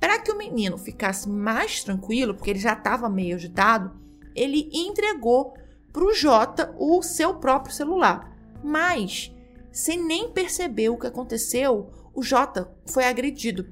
Para 0.00 0.18
que 0.18 0.30
o 0.30 0.38
menino 0.38 0.78
ficasse 0.78 1.28
mais 1.28 1.82
tranquilo, 1.82 2.34
porque 2.34 2.50
ele 2.50 2.58
já 2.58 2.72
estava 2.72 3.08
meio 3.08 3.36
agitado, 3.36 3.92
ele 4.34 4.70
entregou 4.72 5.54
para 5.92 6.04
o 6.04 6.14
Jota 6.14 6.74
o 6.78 7.02
seu 7.02 7.34
próprio 7.34 7.74
celular. 7.74 8.32
Mas 8.62 9.34
sem 9.72 10.02
nem 10.02 10.30
perceber 10.30 10.88
o 10.88 10.96
que 10.96 11.06
aconteceu, 11.06 11.90
o 12.14 12.22
Jota 12.22 12.70
foi 12.86 13.04
agredido. 13.04 13.66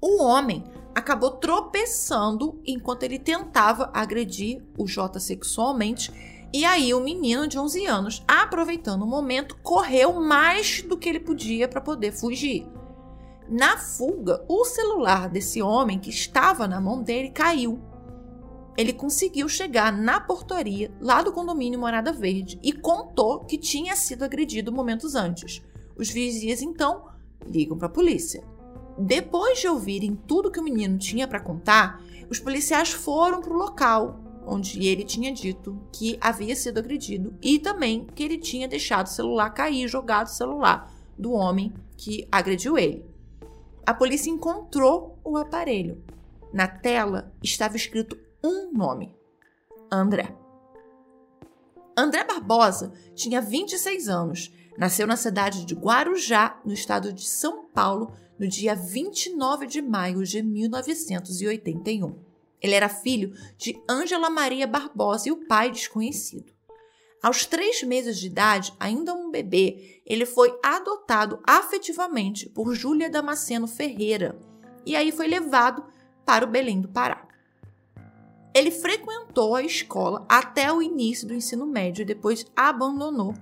O 0.00 0.22
homem 0.22 0.64
acabou 1.08 1.30
tropeçando 1.30 2.60
enquanto 2.66 3.02
ele 3.02 3.18
tentava 3.18 3.90
agredir 3.94 4.62
o 4.76 4.86
Jota 4.86 5.18
sexualmente. 5.18 6.12
E 6.52 6.66
aí 6.66 6.92
o 6.92 7.00
menino 7.00 7.48
de 7.48 7.58
11 7.58 7.86
anos, 7.86 8.22
aproveitando 8.28 9.02
o 9.02 9.06
momento, 9.06 9.56
correu 9.62 10.20
mais 10.20 10.82
do 10.82 10.98
que 10.98 11.08
ele 11.08 11.20
podia 11.20 11.66
para 11.66 11.80
poder 11.80 12.12
fugir. 12.12 12.66
Na 13.48 13.78
fuga, 13.78 14.44
o 14.46 14.64
celular 14.66 15.30
desse 15.30 15.62
homem 15.62 15.98
que 15.98 16.10
estava 16.10 16.68
na 16.68 16.80
mão 16.80 17.02
dele 17.02 17.30
caiu 17.30 17.80
ele 18.76 18.92
conseguiu 18.92 19.48
chegar 19.48 19.92
na 19.92 20.20
portaria 20.20 20.88
lá 21.00 21.20
do 21.20 21.32
condomínio 21.32 21.80
Morada 21.80 22.12
Verde 22.12 22.60
e 22.62 22.72
contou 22.72 23.40
que 23.40 23.58
tinha 23.58 23.96
sido 23.96 24.22
agredido 24.22 24.70
momentos 24.70 25.16
antes. 25.16 25.60
Os 25.96 26.08
vizinhos 26.08 26.62
então 26.62 27.08
ligam 27.44 27.76
para 27.76 27.88
a 27.88 27.90
polícia. 27.90 28.40
Depois 28.98 29.60
de 29.60 29.68
ouvirem 29.68 30.16
tudo 30.16 30.50
que 30.50 30.58
o 30.58 30.64
menino 30.64 30.98
tinha 30.98 31.28
para 31.28 31.40
contar, 31.40 32.02
os 32.28 32.40
policiais 32.40 32.90
foram 32.90 33.40
para 33.40 33.52
o 33.52 33.56
local 33.56 34.20
onde 34.48 34.86
ele 34.86 35.04
tinha 35.04 35.32
dito 35.32 35.78
que 35.92 36.18
havia 36.20 36.56
sido 36.56 36.78
agredido 36.78 37.36
e 37.42 37.58
também 37.58 38.06
que 38.14 38.22
ele 38.22 38.38
tinha 38.38 38.66
deixado 38.66 39.06
o 39.06 39.10
celular 39.10 39.50
cair, 39.50 39.86
jogado 39.86 40.26
o 40.26 40.30
celular 40.30 40.90
do 41.18 41.32
homem 41.32 41.72
que 41.96 42.26
agrediu 42.32 42.78
ele. 42.78 43.04
A 43.86 43.92
polícia 43.92 44.30
encontrou 44.30 45.18
o 45.22 45.36
aparelho. 45.36 46.02
Na 46.52 46.66
tela 46.66 47.32
estava 47.42 47.76
escrito 47.76 48.18
um 48.42 48.72
nome: 48.72 49.14
André. 49.92 50.34
André 51.96 52.24
Barbosa 52.24 52.92
tinha 53.14 53.40
26 53.40 54.08
anos. 54.08 54.52
Nasceu 54.78 55.08
na 55.08 55.16
cidade 55.16 55.64
de 55.64 55.74
Guarujá, 55.74 56.60
no 56.64 56.72
estado 56.72 57.12
de 57.12 57.26
São 57.26 57.64
Paulo, 57.64 58.12
no 58.38 58.46
dia 58.46 58.76
29 58.76 59.66
de 59.66 59.82
maio 59.82 60.22
de 60.22 60.40
1981. 60.40 62.16
Ele 62.62 62.74
era 62.74 62.88
filho 62.88 63.34
de 63.56 63.76
Ângela 63.90 64.30
Maria 64.30 64.68
Barbosa 64.68 65.28
e 65.28 65.32
o 65.32 65.48
pai 65.48 65.72
desconhecido. 65.72 66.52
Aos 67.20 67.44
três 67.44 67.82
meses 67.82 68.20
de 68.20 68.28
idade, 68.28 68.72
ainda 68.78 69.12
um 69.12 69.32
bebê, 69.32 70.00
ele 70.06 70.24
foi 70.24 70.56
adotado 70.62 71.40
afetivamente 71.44 72.48
por 72.48 72.72
Júlia 72.72 73.10
Damasceno 73.10 73.66
Ferreira 73.66 74.38
e 74.86 74.94
aí 74.94 75.10
foi 75.10 75.26
levado 75.26 75.84
para 76.24 76.44
o 76.44 76.48
Belém 76.48 76.80
do 76.80 76.88
Pará. 76.88 77.26
Ele 78.54 78.70
frequentou 78.70 79.56
a 79.56 79.62
escola 79.62 80.24
até 80.28 80.72
o 80.72 80.80
início 80.80 81.26
do 81.26 81.34
ensino 81.34 81.66
médio 81.66 82.02
e 82.02 82.06
depois 82.06 82.46
abandonou. 82.54 83.34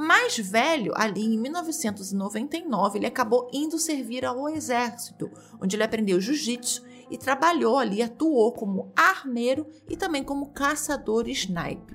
Mais 0.00 0.38
velho, 0.38 0.92
ali 0.96 1.34
em 1.34 1.38
1999, 1.38 2.98
ele 2.98 3.06
acabou 3.06 3.50
indo 3.52 3.78
servir 3.78 4.24
ao 4.24 4.48
exército, 4.48 5.30
onde 5.60 5.76
ele 5.76 5.82
aprendeu 5.82 6.18
jiu-jitsu 6.18 6.82
e 7.10 7.18
trabalhou 7.18 7.76
ali, 7.76 8.00
atuou 8.00 8.50
como 8.52 8.90
armeiro 8.96 9.66
e 9.90 9.96
também 9.96 10.24
como 10.24 10.52
caçador 10.52 11.28
snipe. 11.28 11.94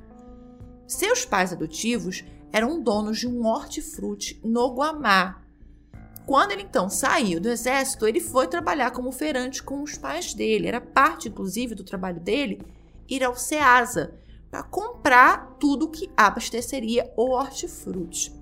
Seus 0.85 1.25
pais 1.25 1.51
adotivos 1.51 2.23
eram 2.51 2.79
donos 2.79 3.17
de 3.17 3.27
um 3.27 3.43
hortifruti 3.43 4.39
no 4.43 4.75
Guamá, 4.75 5.41
quando 6.27 6.51
ele 6.51 6.61
então 6.61 6.89
saiu 6.89 7.39
do 7.39 7.49
exército, 7.49 8.07
ele 8.07 8.19
foi 8.19 8.47
trabalhar 8.47 8.91
como 8.91 9.11
feirante 9.11 9.61
com 9.61 9.81
os 9.81 9.97
pais 9.97 10.33
dele. 10.33 10.67
Era 10.67 10.81
parte, 10.81 11.29
inclusive, 11.29 11.75
do 11.75 11.83
trabalho 11.83 12.19
dele 12.19 12.61
ir 13.07 13.23
ao 13.23 13.35
Ceasa 13.35 14.15
para 14.49 14.63
comprar 14.63 15.55
tudo 15.59 15.89
que 15.89 16.09
abasteceria 16.15 17.11
o 17.17 17.31
hortifruti. 17.31 18.33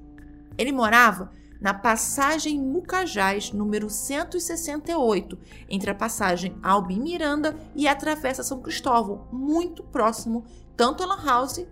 Ele 0.58 0.72
morava 0.72 1.32
na 1.60 1.74
passagem 1.74 2.60
Mucajás, 2.60 3.54
número 3.54 3.90
168, 3.90 5.40
entre 5.70 5.90
a 5.90 5.96
passagem 5.96 6.58
Albi 6.62 7.00
Miranda 7.00 7.56
e 7.74 7.88
a 7.88 7.96
Travessa 7.96 8.44
São 8.44 8.62
Cristóvão, 8.62 9.28
muito 9.32 9.82
próximo 9.82 10.44
tanto 10.76 11.04
à 11.04 11.06
Lan 11.06 11.24
House 11.24 11.66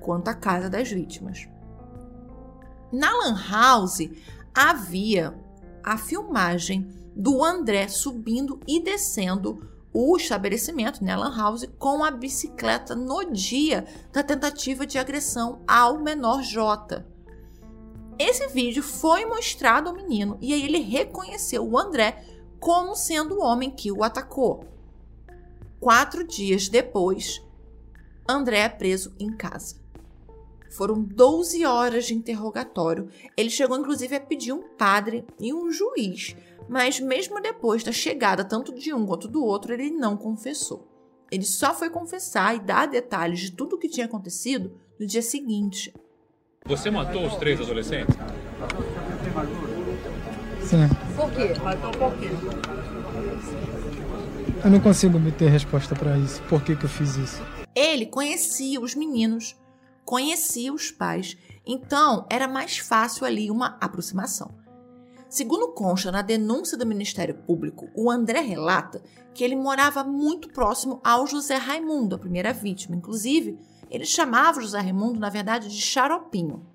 quanto 0.00 0.28
à 0.28 0.34
casa 0.34 0.68
das 0.68 0.90
vítimas. 0.90 1.48
Na 2.92 3.10
Lan 3.10 3.36
House 3.50 4.10
havia 4.54 5.34
a 5.82 5.96
filmagem 5.96 6.86
do 7.16 7.42
André 7.42 7.88
subindo 7.88 8.60
e 8.66 8.78
descendo 8.80 9.66
o 9.92 10.16
estabelecimento, 10.16 11.04
né, 11.04 11.16
Lan 11.16 11.36
House, 11.36 11.68
com 11.78 12.04
a 12.04 12.10
bicicleta 12.10 12.94
no 12.94 13.24
dia 13.32 13.86
da 14.12 14.22
tentativa 14.22 14.86
de 14.86 14.98
agressão 14.98 15.60
ao 15.66 15.98
menor 15.98 16.42
J. 16.42 17.04
Esse 18.18 18.48
vídeo 18.48 18.82
foi 18.82 19.24
mostrado 19.24 19.88
ao 19.88 19.94
menino 19.94 20.36
e 20.40 20.52
aí 20.52 20.64
ele 20.64 20.78
reconheceu 20.78 21.66
o 21.66 21.78
André 21.78 22.24
como 22.60 22.94
sendo 22.94 23.36
o 23.36 23.42
homem 23.42 23.70
que 23.70 23.90
o 23.90 24.04
atacou. 24.04 24.64
Quatro 25.80 26.22
dias 26.26 26.68
depois, 26.68 27.42
André 28.28 28.58
é 28.58 28.68
preso 28.68 29.14
em 29.18 29.34
casa. 29.34 29.80
Foram 30.70 31.02
12 31.02 31.64
horas 31.64 32.04
de 32.04 32.14
interrogatório. 32.14 33.08
Ele 33.36 33.50
chegou 33.50 33.76
inclusive 33.76 34.14
a 34.14 34.20
pedir 34.20 34.52
um 34.52 34.62
padre 34.76 35.24
e 35.40 35.52
um 35.52 35.72
juiz, 35.72 36.36
mas 36.70 37.00
mesmo 37.00 37.42
depois 37.42 37.82
da 37.82 37.90
chegada 37.90 38.44
tanto 38.44 38.72
de 38.72 38.94
um 38.94 39.04
quanto 39.04 39.26
do 39.26 39.44
outro, 39.44 39.72
ele 39.74 39.90
não 39.90 40.16
confessou. 40.16 40.86
Ele 41.28 41.44
só 41.44 41.74
foi 41.74 41.90
confessar 41.90 42.54
e 42.54 42.60
dar 42.60 42.86
detalhes 42.86 43.40
de 43.40 43.50
tudo 43.50 43.74
o 43.74 43.78
que 43.78 43.88
tinha 43.88 44.06
acontecido 44.06 44.78
no 44.98 45.04
dia 45.04 45.20
seguinte. 45.20 45.92
Você 46.64 46.88
matou 46.88 47.26
os 47.26 47.34
três 47.34 47.60
adolescentes? 47.60 48.14
Sim. 50.62 50.88
Por 51.16 51.32
quê? 51.32 51.54
Eu 54.62 54.70
não 54.70 54.78
consigo 54.78 55.18
obter 55.18 55.50
resposta 55.50 55.96
para 55.96 56.16
isso. 56.18 56.40
Por 56.42 56.62
que, 56.62 56.76
que 56.76 56.84
eu 56.84 56.88
fiz 56.88 57.16
isso? 57.16 57.42
Ele 57.74 58.06
conhecia 58.06 58.80
os 58.80 58.94
meninos, 58.94 59.56
conhecia 60.04 60.72
os 60.72 60.92
pais, 60.92 61.36
então 61.66 62.28
era 62.30 62.46
mais 62.46 62.78
fácil 62.78 63.26
ali 63.26 63.50
uma 63.50 63.76
aproximação. 63.80 64.59
Segundo 65.30 65.68
consta 65.68 66.10
na 66.10 66.22
denúncia 66.22 66.76
do 66.76 66.84
Ministério 66.84 67.36
Público, 67.46 67.88
o 67.94 68.10
André 68.10 68.40
relata 68.40 69.00
que 69.32 69.44
ele 69.44 69.54
morava 69.54 70.02
muito 70.02 70.48
próximo 70.48 71.00
ao 71.04 71.24
José 71.24 71.54
Raimundo, 71.54 72.16
a 72.16 72.18
primeira 72.18 72.52
vítima. 72.52 72.96
Inclusive, 72.96 73.56
ele 73.88 74.04
chamava 74.04 74.58
o 74.58 74.62
José 74.62 74.80
Raimundo, 74.80 75.20
na 75.20 75.28
verdade, 75.30 75.68
de 75.68 75.80
Xaropinho. 75.80 76.66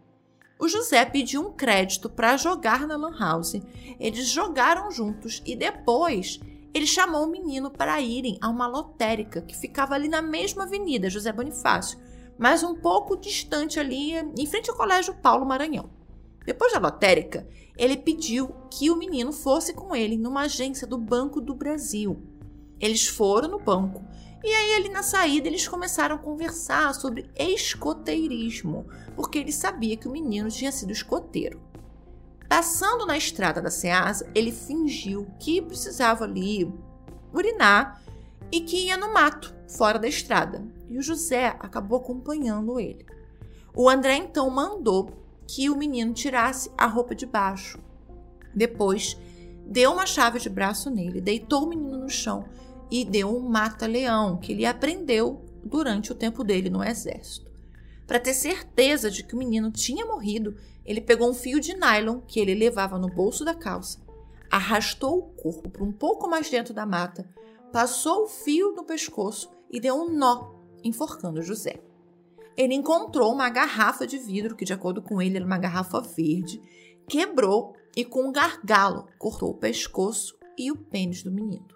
O 0.58 0.70
José 0.70 1.04
pediu 1.04 1.42
um 1.42 1.52
crédito 1.52 2.10
para 2.10 2.38
jogar 2.38 2.88
na 2.88 2.96
Lan 2.96 3.20
House. 3.20 3.62
Eles 4.00 4.30
jogaram 4.30 4.90
juntos 4.90 5.44
e 5.46 5.54
depois 5.54 6.40
ele 6.74 6.88
chamou 6.88 7.26
o 7.26 7.30
menino 7.30 7.70
para 7.70 8.00
irem 8.00 8.38
a 8.40 8.48
uma 8.48 8.68
lotérica 8.68 9.42
que 9.42 9.54
ficava 9.54 9.96
ali 9.96 10.08
na 10.08 10.22
mesma 10.22 10.64
avenida, 10.64 11.10
José 11.10 11.34
Bonifácio, 11.34 12.00
mas 12.38 12.64
um 12.64 12.74
pouco 12.74 13.18
distante 13.18 13.82
ali, 13.82 14.14
em 14.14 14.46
frente 14.46 14.70
ao 14.70 14.78
Colégio 14.78 15.14
Paulo 15.16 15.46
Maranhão. 15.46 15.90
Depois 16.46 16.72
da 16.72 16.80
lotérica, 16.80 17.46
ele 17.78 17.98
pediu 17.98 18.50
que 18.70 18.90
o 18.90 18.96
menino 18.96 19.32
fosse 19.32 19.74
com 19.74 19.96
ele 19.96 20.18
numa 20.18 20.42
agência 20.42 20.88
do 20.88 20.98
Banco 20.98 21.42
do 21.42 21.54
Brasil. 21.54 22.22
Eles 22.80 23.08
foram 23.08 23.50
no 23.50 23.60
banco 23.60 24.04
e 24.46 24.48
aí 24.48 24.76
ali 24.76 24.90
na 24.90 25.02
saída 25.02 25.48
eles 25.48 25.68
começaram 25.68 26.16
a 26.16 26.20
conversar 26.20 26.94
sobre 26.94 27.28
escoteirismo, 27.36 28.86
porque 29.16 29.40
ele 29.40 29.52
sabia 29.52 29.98
que 29.98 30.08
o 30.08 30.12
menino 30.12 30.50
tinha 30.50 30.72
sido 30.72 30.92
escoteiro. 30.92 31.60
Passando 32.48 33.08
na 33.08 33.18
estrada 33.18 33.60
da 33.60 33.72
Ceasa, 33.72 34.30
ele 34.36 34.52
fingiu 34.52 35.26
que 35.40 35.62
precisava 35.64 36.26
ali 36.26 36.72
urinar 37.34 38.00
e 38.52 38.62
que 38.62 38.86
ia 38.86 38.96
no 38.96 39.12
mato, 39.12 39.52
fora 39.68 39.98
da 39.98 40.08
estrada. 40.08 40.64
E 40.88 40.98
o 40.98 41.02
José 41.02 41.48
acabou 41.60 41.98
acompanhando 41.98 42.80
ele. 42.80 43.04
O 43.76 43.90
André 43.90 44.16
então 44.18 44.48
mandou 44.52 45.25
que 45.48 45.70
o 45.70 45.76
menino 45.76 46.14
tirasse 46.14 46.72
a 46.78 46.86
roupa 46.88 47.14
de 47.14 47.26
baixo. 47.26 47.80
Depois, 48.54 49.18
deu 49.66 49.92
uma 49.92 50.06
chave 50.06 50.40
de 50.40 50.50
braço 50.50 50.90
nele, 50.90 51.22
deitou 51.22 51.64
o 51.64 51.70
menino 51.70 51.98
no 51.98 52.10
chão 52.10 52.46
e 52.90 53.04
deu 53.04 53.36
um 53.36 53.48
mata-leão 53.48 54.38
que 54.38 54.52
ele 54.52 54.66
aprendeu 54.66 55.44
durante 55.64 56.12
o 56.12 56.16
tempo 56.16 56.44
dele 56.44 56.70
no 56.70 56.84
exército. 56.84 57.52
Para 58.06 58.20
ter 58.20 58.34
certeza 58.34 59.10
de 59.10 59.24
que 59.24 59.36
o 59.36 59.38
menino 59.38 59.72
tinha 59.72 60.06
morrido, 60.06 60.56
ele 60.86 61.02
pegou 61.02 61.30
um 61.30 61.34
fio 61.34 61.60
de 61.60 61.74
nylon 61.74 62.20
que 62.22 62.40
ele 62.40 62.54
levava 62.54 63.00
no 63.00 63.08
bolso 63.08 63.44
da 63.44 63.56
calça, 63.56 64.00
arrastou 64.50 65.18
o 65.18 65.24
corpo 65.24 65.70
para 65.70 65.84
um 65.84 65.92
pouco 65.92 66.30
mais 66.30 66.50
dentro 66.50 66.74
da 66.74 66.86
mata, 66.86 67.28
passou 67.72 68.24
o 68.24 68.28
fio 68.28 68.74
no 68.74 68.84
pescoço 68.84 69.50
e 69.72 69.80
deu 69.80 69.96
um 69.96 70.16
nó, 70.16 70.54
enforcando 70.84 71.42
José 71.42 71.85
ele 72.58 72.74
encontrou 72.74 73.34
uma 73.34 73.50
garrafa 73.50 74.08
de 74.08 74.18
vidro, 74.18 74.56
que 74.56 74.66
de 74.66 74.74
acordo 74.74 75.02
com 75.02 75.22
ele 75.22 75.38
era 75.38 75.46
uma 75.46 75.58
garrafa 75.58 76.00
verde, 76.00 76.62
quebrou 77.08 77.76
e 77.96 78.06
com 78.06 78.30
um 78.30 78.32
gargalo 78.32 79.08
cortou 79.18 79.50
o 79.50 79.58
pescoço 79.58 80.38
e 80.58 80.72
o 80.72 80.78
pênis 80.78 81.22
do 81.22 81.32
menino. 81.32 81.68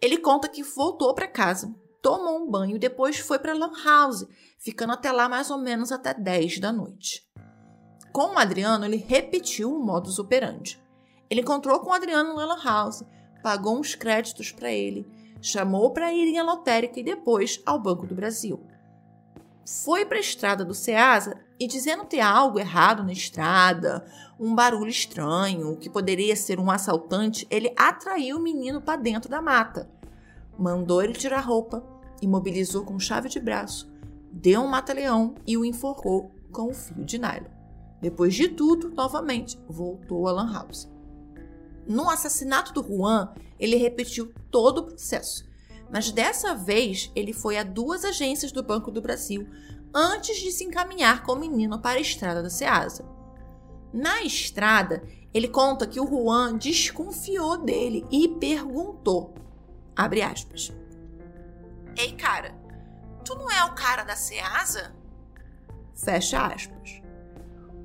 Ele 0.00 0.18
conta 0.18 0.48
que 0.48 0.64
voltou 0.64 1.14
para 1.14 1.28
casa, 1.28 1.72
tomou 2.02 2.42
um 2.42 2.50
banho 2.50 2.74
e 2.74 2.78
depois 2.78 3.18
foi 3.20 3.38
para 3.38 3.54
Lan 3.54 3.72
House, 3.84 4.26
ficando 4.58 4.92
até 4.92 5.12
lá 5.12 5.28
mais 5.28 5.48
ou 5.48 5.58
menos 5.58 5.92
até 5.92 6.12
10 6.12 6.58
da 6.58 6.72
noite. 6.72 7.24
Com 8.12 8.34
o 8.34 8.38
Adriano, 8.38 8.84
ele 8.84 8.96
repetiu 8.96 9.72
o 9.72 9.84
modus 9.84 10.18
operandi. 10.18 10.82
Ele 11.30 11.40
encontrou 11.40 11.78
com 11.80 11.90
o 11.90 11.94
Adriano 11.94 12.34
na 12.34 12.44
Lan 12.44 12.62
House, 12.62 13.04
pagou 13.42 13.78
uns 13.78 13.94
créditos 13.94 14.50
para 14.50 14.72
ele, 14.72 15.06
chamou 15.40 15.92
para 15.92 16.12
ir 16.12 16.36
à 16.36 16.42
lotérica 16.42 16.98
e 16.98 17.04
depois 17.04 17.62
ao 17.64 17.80
Banco 17.80 18.06
do 18.06 18.14
Brasil 18.14 18.60
foi 19.64 20.04
para 20.04 20.16
a 20.16 20.20
estrada 20.20 20.64
do 20.64 20.74
Ceasa 20.74 21.36
e 21.58 21.66
dizendo 21.66 22.04
ter 22.04 22.20
algo 22.20 22.58
errado 22.58 23.04
na 23.04 23.12
estrada, 23.12 24.04
um 24.38 24.54
barulho 24.54 24.90
estranho, 24.90 25.76
que 25.76 25.88
poderia 25.88 26.34
ser 26.34 26.58
um 26.58 26.70
assaltante, 26.70 27.46
ele 27.48 27.72
atraiu 27.76 28.38
o 28.38 28.42
menino 28.42 28.80
para 28.80 29.00
dentro 29.00 29.30
da 29.30 29.40
mata. 29.40 29.88
Mandou 30.58 31.02
ele 31.02 31.12
tirar 31.12 31.40
roupa, 31.40 31.84
imobilizou 32.20 32.84
com 32.84 32.98
chave 32.98 33.28
de 33.28 33.38
braço, 33.38 33.90
deu 34.32 34.62
um 34.62 34.66
mata-leão 34.66 35.34
e 35.46 35.56
o 35.56 35.64
enforcou 35.64 36.34
com 36.50 36.68
o 36.68 36.74
fio 36.74 37.04
de 37.04 37.18
nylon. 37.18 37.50
Depois 38.00 38.34
de 38.34 38.48
tudo, 38.48 38.90
novamente, 38.90 39.56
voltou 39.68 40.26
a 40.26 40.32
Lan 40.32 40.52
House. 40.52 40.90
No 41.86 42.10
assassinato 42.10 42.72
do 42.72 42.82
Juan, 42.82 43.32
ele 43.58 43.76
repetiu 43.76 44.32
todo 44.50 44.78
o 44.78 44.86
processo 44.86 45.51
mas 45.92 46.10
dessa 46.10 46.54
vez 46.54 47.12
ele 47.14 47.34
foi 47.34 47.58
a 47.58 47.62
duas 47.62 48.02
agências 48.04 48.50
do 48.50 48.62
Banco 48.62 48.90
do 48.90 49.02
Brasil 49.02 49.46
antes 49.94 50.38
de 50.38 50.50
se 50.50 50.64
encaminhar 50.64 51.22
com 51.22 51.32
o 51.32 51.38
menino 51.38 51.78
para 51.78 51.98
a 51.98 52.02
estrada 52.02 52.42
da 52.42 52.48
Ceasa. 52.48 53.04
Na 53.92 54.22
estrada, 54.22 55.02
ele 55.34 55.48
conta 55.48 55.86
que 55.86 56.00
o 56.00 56.06
Juan 56.06 56.56
desconfiou 56.56 57.58
dele 57.58 58.06
e 58.10 58.26
perguntou, 58.26 59.34
abre 59.94 60.22
aspas, 60.22 60.72
Ei 61.94 62.12
cara, 62.12 62.54
tu 63.22 63.34
não 63.34 63.50
é 63.50 63.62
o 63.64 63.74
cara 63.74 64.02
da 64.02 64.16
Ceasa? 64.16 64.94
Fecha 65.94 66.46
aspas. 66.46 67.02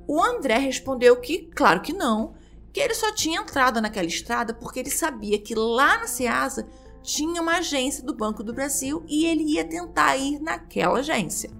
O 0.06 0.22
André 0.22 0.56
respondeu 0.56 1.20
que, 1.20 1.50
claro 1.54 1.82
que 1.82 1.92
não, 1.92 2.34
que 2.72 2.80
ele 2.80 2.94
só 2.94 3.14
tinha 3.14 3.38
entrado 3.38 3.82
naquela 3.82 4.06
estrada 4.06 4.54
porque 4.54 4.80
ele 4.80 4.90
sabia 4.90 5.38
que 5.38 5.54
lá 5.54 5.98
na 5.98 6.06
Ceasa 6.06 6.66
tinha 7.02 7.40
uma 7.40 7.58
agência 7.58 8.04
do 8.04 8.14
Banco 8.14 8.42
do 8.42 8.52
Brasil 8.52 9.04
e 9.08 9.26
ele 9.26 9.44
ia 9.44 9.64
tentar 9.64 10.16
ir 10.16 10.40
naquela 10.40 10.98
agência. 10.98 11.50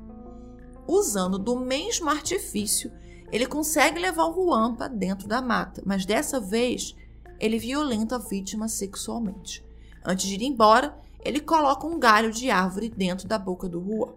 Usando 0.87 1.39
do 1.39 1.59
mesmo 1.59 2.09
artifício, 2.09 2.93
ele 3.31 3.47
consegue 3.47 3.99
levar 3.99 4.25
o 4.27 4.35
Juan 4.35 4.75
para 4.75 4.89
dentro 4.89 5.29
da 5.29 5.43
mata, 5.43 5.83
mas 5.85 6.07
dessa 6.07 6.41
vez 6.41 6.95
ele 7.39 7.59
violenta 7.59 8.17
a 8.17 8.19
vítima 8.19 8.69
sexualmente. 8.69 9.65
Antes 10.05 10.27
de 10.27 10.35
ir 10.35 10.43
embora, 10.43 10.99
ele 11.25 11.41
coloca 11.41 11.87
um 11.87 11.99
galho 11.99 12.33
de 12.33 12.51
árvore 12.51 12.89
dentro 12.89 13.29
da 13.29 13.39
boca 13.39 13.69
do 13.69 13.85
Juan. 13.85 14.15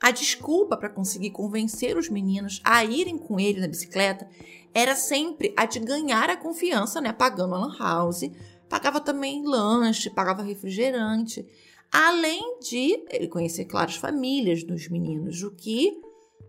A 0.00 0.10
desculpa 0.10 0.76
para 0.76 0.90
conseguir 0.90 1.30
convencer 1.30 1.96
os 1.96 2.08
meninos 2.08 2.60
a 2.64 2.84
irem 2.84 3.18
com 3.18 3.40
ele 3.40 3.60
na 3.60 3.68
bicicleta 3.68 4.28
era 4.74 4.94
sempre 4.94 5.54
a 5.56 5.64
de 5.64 5.80
ganhar 5.80 6.28
a 6.28 6.36
confiança, 6.36 7.00
né, 7.00 7.12
pagando 7.12 7.54
a 7.54 7.58
lan 7.58 7.76
house, 7.78 8.30
pagava 8.68 9.00
também 9.00 9.44
lanche, 9.44 10.10
pagava 10.10 10.42
refrigerante, 10.42 11.46
além 11.92 12.58
de 12.60 13.04
ele 13.10 13.28
conhecer, 13.28 13.64
claro, 13.64 13.90
as 13.90 13.96
famílias 13.96 14.64
dos 14.64 14.88
meninos, 14.88 15.42
o 15.42 15.50
que 15.50 16.00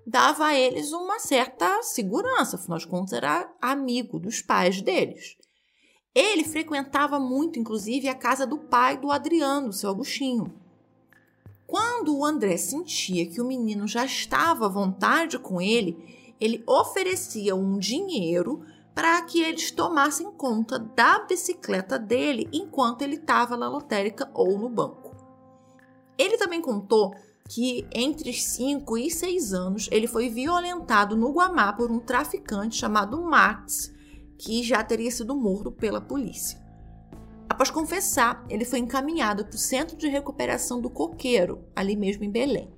dava 0.05 0.47
a 0.47 0.55
eles 0.55 0.91
uma 0.91 1.19
certa 1.19 1.83
segurança, 1.83 2.55
afinal 2.55 2.77
de 2.77 2.87
contas 2.87 3.13
era 3.13 3.53
amigo 3.61 4.19
dos 4.19 4.41
pais 4.41 4.81
deles. 4.81 5.37
Ele 6.15 6.43
frequentava 6.43 7.19
muito, 7.19 7.59
inclusive, 7.59 8.07
a 8.07 8.15
casa 8.15 8.47
do 8.47 8.57
pai 8.57 8.97
do 8.97 9.11
Adriano, 9.11 9.71
seu 9.71 9.89
Agostinho. 9.89 10.51
Quando 11.67 12.17
o 12.17 12.25
André 12.25 12.57
sentia 12.57 13.27
que 13.27 13.41
o 13.41 13.45
menino 13.45 13.85
já 13.85 14.05
estava 14.05 14.65
à 14.65 14.69
vontade 14.69 15.37
com 15.37 15.61
ele, 15.61 16.33
ele 16.39 16.63
oferecia 16.65 17.55
um 17.55 17.77
dinheiro 17.77 18.65
para 18.97 19.21
que 19.21 19.43
eles 19.43 19.69
tomassem 19.69 20.31
conta 20.31 20.79
da 20.79 21.19
bicicleta 21.19 21.99
dele 21.99 22.49
enquanto 22.51 23.03
ele 23.03 23.17
estava 23.17 23.55
na 23.55 23.69
lotérica 23.69 24.27
ou 24.33 24.57
no 24.57 24.67
banco. 24.67 25.15
Ele 26.17 26.35
também 26.35 26.59
contou 26.59 27.13
que 27.47 27.87
entre 27.93 28.33
5 28.33 28.97
e 28.97 29.11
6 29.11 29.53
anos 29.53 29.87
ele 29.91 30.07
foi 30.07 30.29
violentado 30.29 31.15
no 31.15 31.31
Guamá 31.31 31.71
por 31.73 31.91
um 31.91 31.99
traficante 31.99 32.77
chamado 32.77 33.21
Max, 33.21 33.93
que 34.35 34.63
já 34.63 34.83
teria 34.83 35.11
sido 35.11 35.35
morto 35.35 35.71
pela 35.71 36.01
polícia. 36.01 36.59
Após 37.47 37.69
confessar, 37.69 38.43
ele 38.49 38.65
foi 38.65 38.79
encaminhado 38.79 39.45
para 39.45 39.55
o 39.55 39.59
Centro 39.59 39.95
de 39.95 40.07
Recuperação 40.07 40.81
do 40.81 40.89
Coqueiro, 40.89 41.63
ali 41.75 41.95
mesmo 41.95 42.23
em 42.23 42.31
Belém. 42.31 42.73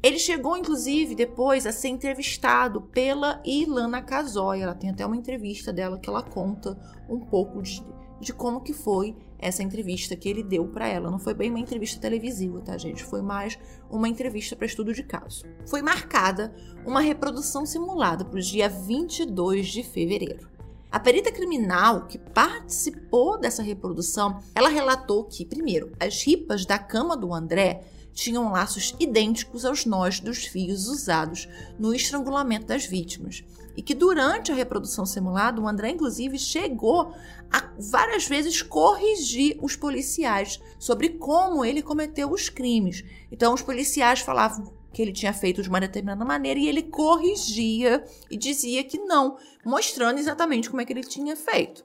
Ele 0.00 0.18
chegou, 0.18 0.56
inclusive, 0.56 1.16
depois 1.16 1.66
a 1.66 1.72
ser 1.72 1.88
entrevistado 1.88 2.80
pela 2.80 3.42
Ilana 3.44 4.00
Casoy. 4.00 4.60
Ela 4.60 4.74
tem 4.74 4.90
até 4.90 5.04
uma 5.04 5.16
entrevista 5.16 5.72
dela 5.72 5.98
que 5.98 6.08
ela 6.08 6.22
conta 6.22 6.78
um 7.08 7.18
pouco 7.18 7.60
de, 7.60 7.84
de 8.20 8.32
como 8.32 8.60
que 8.60 8.72
foi 8.72 9.16
essa 9.40 9.62
entrevista 9.62 10.14
que 10.14 10.28
ele 10.28 10.44
deu 10.44 10.68
para 10.68 10.86
ela. 10.86 11.10
Não 11.10 11.18
foi 11.18 11.34
bem 11.34 11.50
uma 11.50 11.58
entrevista 11.58 12.00
televisiva, 12.00 12.60
tá, 12.60 12.78
gente? 12.78 13.02
Foi 13.02 13.20
mais 13.20 13.58
uma 13.90 14.08
entrevista 14.08 14.54
para 14.54 14.66
estudo 14.66 14.92
de 14.92 15.02
caso. 15.02 15.44
Foi 15.66 15.82
marcada 15.82 16.54
uma 16.86 17.00
reprodução 17.00 17.66
simulada 17.66 18.24
para 18.24 18.38
o 18.38 18.42
dia 18.42 18.68
22 18.68 19.66
de 19.66 19.82
fevereiro. 19.82 20.48
A 20.90 20.98
perita 20.98 21.30
criminal 21.30 22.06
que 22.06 22.18
participou 22.18 23.38
dessa 23.38 23.62
reprodução, 23.62 24.38
ela 24.54 24.68
relatou 24.68 25.24
que, 25.24 25.44
primeiro, 25.44 25.92
as 26.00 26.22
ripas 26.22 26.64
da 26.64 26.78
cama 26.78 27.16
do 27.16 27.34
André 27.34 27.82
tinham 28.18 28.50
laços 28.50 28.96
idênticos 28.98 29.64
aos 29.64 29.86
nós 29.86 30.18
dos 30.18 30.44
fios 30.44 30.88
usados 30.88 31.48
no 31.78 31.94
estrangulamento 31.94 32.66
das 32.66 32.84
vítimas. 32.84 33.44
E 33.76 33.82
que 33.82 33.94
durante 33.94 34.50
a 34.50 34.56
reprodução 34.56 35.06
simulada, 35.06 35.60
o 35.60 35.68
André, 35.68 35.90
inclusive, 35.90 36.36
chegou 36.36 37.14
a 37.48 37.70
várias 37.78 38.26
vezes 38.26 38.60
corrigir 38.60 39.56
os 39.62 39.76
policiais 39.76 40.60
sobre 40.80 41.10
como 41.10 41.64
ele 41.64 41.80
cometeu 41.80 42.32
os 42.32 42.48
crimes. 42.48 43.04
Então, 43.30 43.54
os 43.54 43.62
policiais 43.62 44.18
falavam 44.18 44.74
que 44.92 45.00
ele 45.00 45.12
tinha 45.12 45.32
feito 45.32 45.62
de 45.62 45.68
uma 45.68 45.80
determinada 45.80 46.24
maneira 46.24 46.58
e 46.58 46.66
ele 46.66 46.82
corrigia 46.82 48.04
e 48.28 48.36
dizia 48.36 48.82
que 48.82 48.98
não, 48.98 49.36
mostrando 49.64 50.18
exatamente 50.18 50.68
como 50.68 50.82
é 50.82 50.84
que 50.84 50.92
ele 50.92 51.04
tinha 51.04 51.36
feito. 51.36 51.84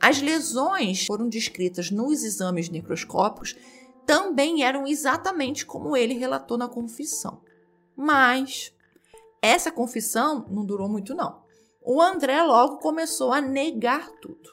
As 0.00 0.20
lesões 0.20 1.06
foram 1.06 1.28
descritas 1.28 1.92
nos 1.92 2.24
exames 2.24 2.68
necroscópicos 2.68 3.54
também 4.08 4.64
eram 4.64 4.86
exatamente 4.86 5.66
como 5.66 5.94
ele 5.94 6.14
relatou 6.14 6.56
na 6.56 6.66
confissão. 6.66 7.42
Mas 7.94 8.74
essa 9.42 9.70
confissão 9.70 10.46
não 10.48 10.64
durou 10.64 10.88
muito 10.88 11.14
não. 11.14 11.42
O 11.82 12.00
André 12.00 12.42
logo 12.42 12.78
começou 12.78 13.34
a 13.34 13.40
negar 13.42 14.10
tudo. 14.12 14.48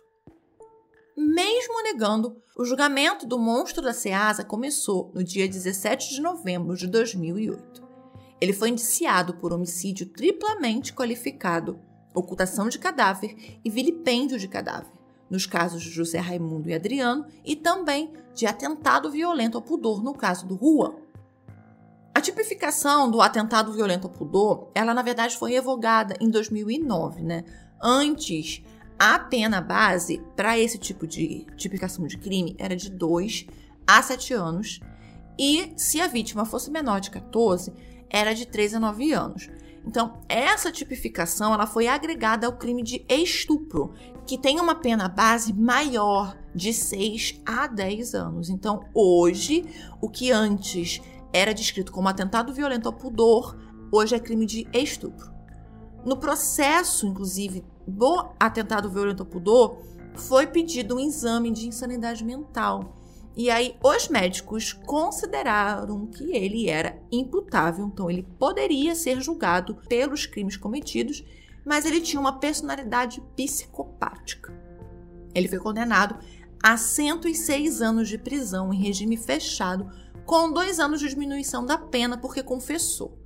Mesmo 1.16 1.82
negando, 1.84 2.36
o 2.58 2.66
julgamento 2.66 3.26
do 3.26 3.40
monstro 3.40 3.82
da 3.82 3.94
Ceasa 3.94 4.44
começou 4.44 5.10
no 5.16 5.24
dia 5.24 5.48
17 5.48 6.10
de 6.10 6.22
novembro 6.22 6.76
de 6.76 6.86
2008. 6.86 7.82
Ele 8.42 8.52
foi 8.52 8.68
indiciado 8.68 9.36
por 9.36 9.54
homicídio 9.54 10.08
triplamente 10.08 10.94
qualificado, 10.94 11.80
ocultação 12.14 12.68
de 12.68 12.78
cadáver 12.78 13.58
e 13.64 13.70
vilipêndio 13.70 14.38
de 14.38 14.50
cadáver 14.50 14.95
nos 15.30 15.46
casos 15.46 15.82
de 15.82 15.90
José 15.90 16.20
Raimundo 16.20 16.70
e 16.70 16.74
Adriano, 16.74 17.26
e 17.44 17.56
também 17.56 18.14
de 18.34 18.46
atentado 18.46 19.10
violento 19.10 19.58
ao 19.58 19.62
pudor 19.62 20.04
no 20.04 20.14
caso 20.14 20.46
do 20.46 20.58
Juan. 20.58 20.96
A 22.14 22.22
tipificação 22.22 23.12
do 23.12 23.22
atentado 23.22 23.74
violento 23.74 24.08
ao 24.08 24.14
pudor, 24.14 24.70
ela 24.74 24.94
na 24.94 25.02
verdade 25.02 25.38
foi 25.38 25.52
revogada 25.52 26.16
em 26.22 26.30
2009, 26.30 27.22
né? 27.22 27.44
Antes, 27.82 28.64
a 28.98 29.20
pena 29.20 29.60
base 29.60 30.22
para 30.36 30.58
esse 30.58 30.78
tipo 30.78 31.06
de 31.06 31.46
tipificação 31.58 32.08
de 32.08 32.18
crime 32.18 32.56
era 32.58 32.76
de 32.76 32.90
2 32.90 33.48
a 33.86 34.02
7 34.02 34.34
anos, 34.34 34.80
e 35.38 35.74
se 35.76 36.00
a 36.00 36.08
vítima 36.08 36.46
fosse 36.46 36.72
menor 36.72 37.02
de 37.02 37.12
14, 37.12 37.74
era 38.10 38.34
de 38.34 38.46
3 38.46 38.76
a 38.76 38.80
9 38.80 39.12
anos. 39.12 39.50
Então, 39.86 40.20
essa 40.28 40.72
tipificação 40.72 41.54
ela 41.54 41.68
foi 41.68 41.88
agregada 41.88 42.48
ao 42.48 42.58
crime 42.58 42.82
de 42.82 43.06
estupro, 43.08 43.94
que 44.26 44.38
tem 44.38 44.60
uma 44.60 44.76
pena 44.76 45.08
base 45.08 45.54
maior 45.54 46.36
de 46.54 46.74
6 46.74 47.42
a 47.46 47.68
10 47.68 48.16
anos. 48.16 48.50
Então, 48.50 48.86
hoje, 48.94 49.64
o 50.02 50.10
que 50.10 50.32
antes 50.32 51.02
era 51.32 51.54
descrito 51.54 51.92
como 51.92 52.08
atentado 52.08 52.54
violento 52.54 52.88
ao 52.88 52.94
pudor, 52.94 53.56
hoje 53.92 54.16
é 54.16 54.20
crime 54.20 54.46
de 54.46 54.68
estupro. 54.74 55.32
No 56.04 56.18
processo, 56.18 57.06
inclusive, 57.06 57.64
do 57.88 58.30
atentado 58.40 58.90
violento 58.90 59.22
ao 59.22 59.28
pudor, 59.28 59.82
foi 60.16 60.48
pedido 60.48 60.96
um 60.96 61.00
exame 61.00 61.52
de 61.52 61.68
insanidade 61.68 62.24
mental. 62.24 62.96
E 63.36 63.50
aí, 63.50 63.76
os 63.84 64.08
médicos 64.08 64.72
consideraram 64.72 66.08
que 66.08 66.32
ele 66.36 66.70
era 66.70 66.98
imputável, 67.12 67.86
então 67.86 68.10
ele 68.10 68.26
poderia 68.40 68.96
ser 68.96 69.20
julgado 69.20 69.76
pelos 69.90 70.26
crimes 70.26 70.56
cometidos, 70.56 71.24
mas 71.66 71.86
ele 71.86 72.00
tinha 72.00 72.20
uma 72.20 72.40
personalidade 72.40 73.22
psicopática. 73.36 74.54
Ele 75.34 75.50
foi 75.50 75.60
condenado 75.60 76.18
a 76.64 76.78
106 76.78 77.82
anos 77.82 78.08
de 78.08 78.18
prisão 78.18 78.74
em 78.74 78.82
regime 78.82 79.18
fechado, 79.18 79.92
com 80.26 80.52
dois 80.52 80.80
anos 80.80 81.02
de 81.02 81.10
diminuição 81.10 81.66
da 81.66 81.78
pena 81.78 82.18
porque 82.18 82.42
confessou. 82.42 83.20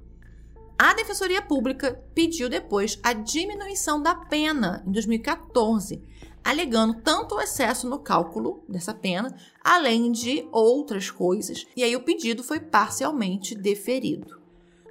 A 0.77 0.93
Defensoria 0.93 1.41
Pública 1.41 2.01
pediu 2.15 2.49
depois 2.49 2.97
a 3.03 3.13
diminuição 3.13 4.01
da 4.01 4.15
pena 4.15 4.83
em 4.87 4.91
2014 4.91 6.01
alegando 6.43 6.95
tanto 7.01 7.35
o 7.35 7.41
excesso 7.41 7.87
no 7.87 7.99
cálculo 7.99 8.63
dessa 8.67 8.93
pena, 8.93 9.35
além 9.63 10.11
de 10.11 10.47
outras 10.51 11.11
coisas, 11.11 11.65
e 11.75 11.83
aí 11.83 11.95
o 11.95 12.03
pedido 12.03 12.43
foi 12.43 12.59
parcialmente 12.59 13.55
deferido. 13.55 14.39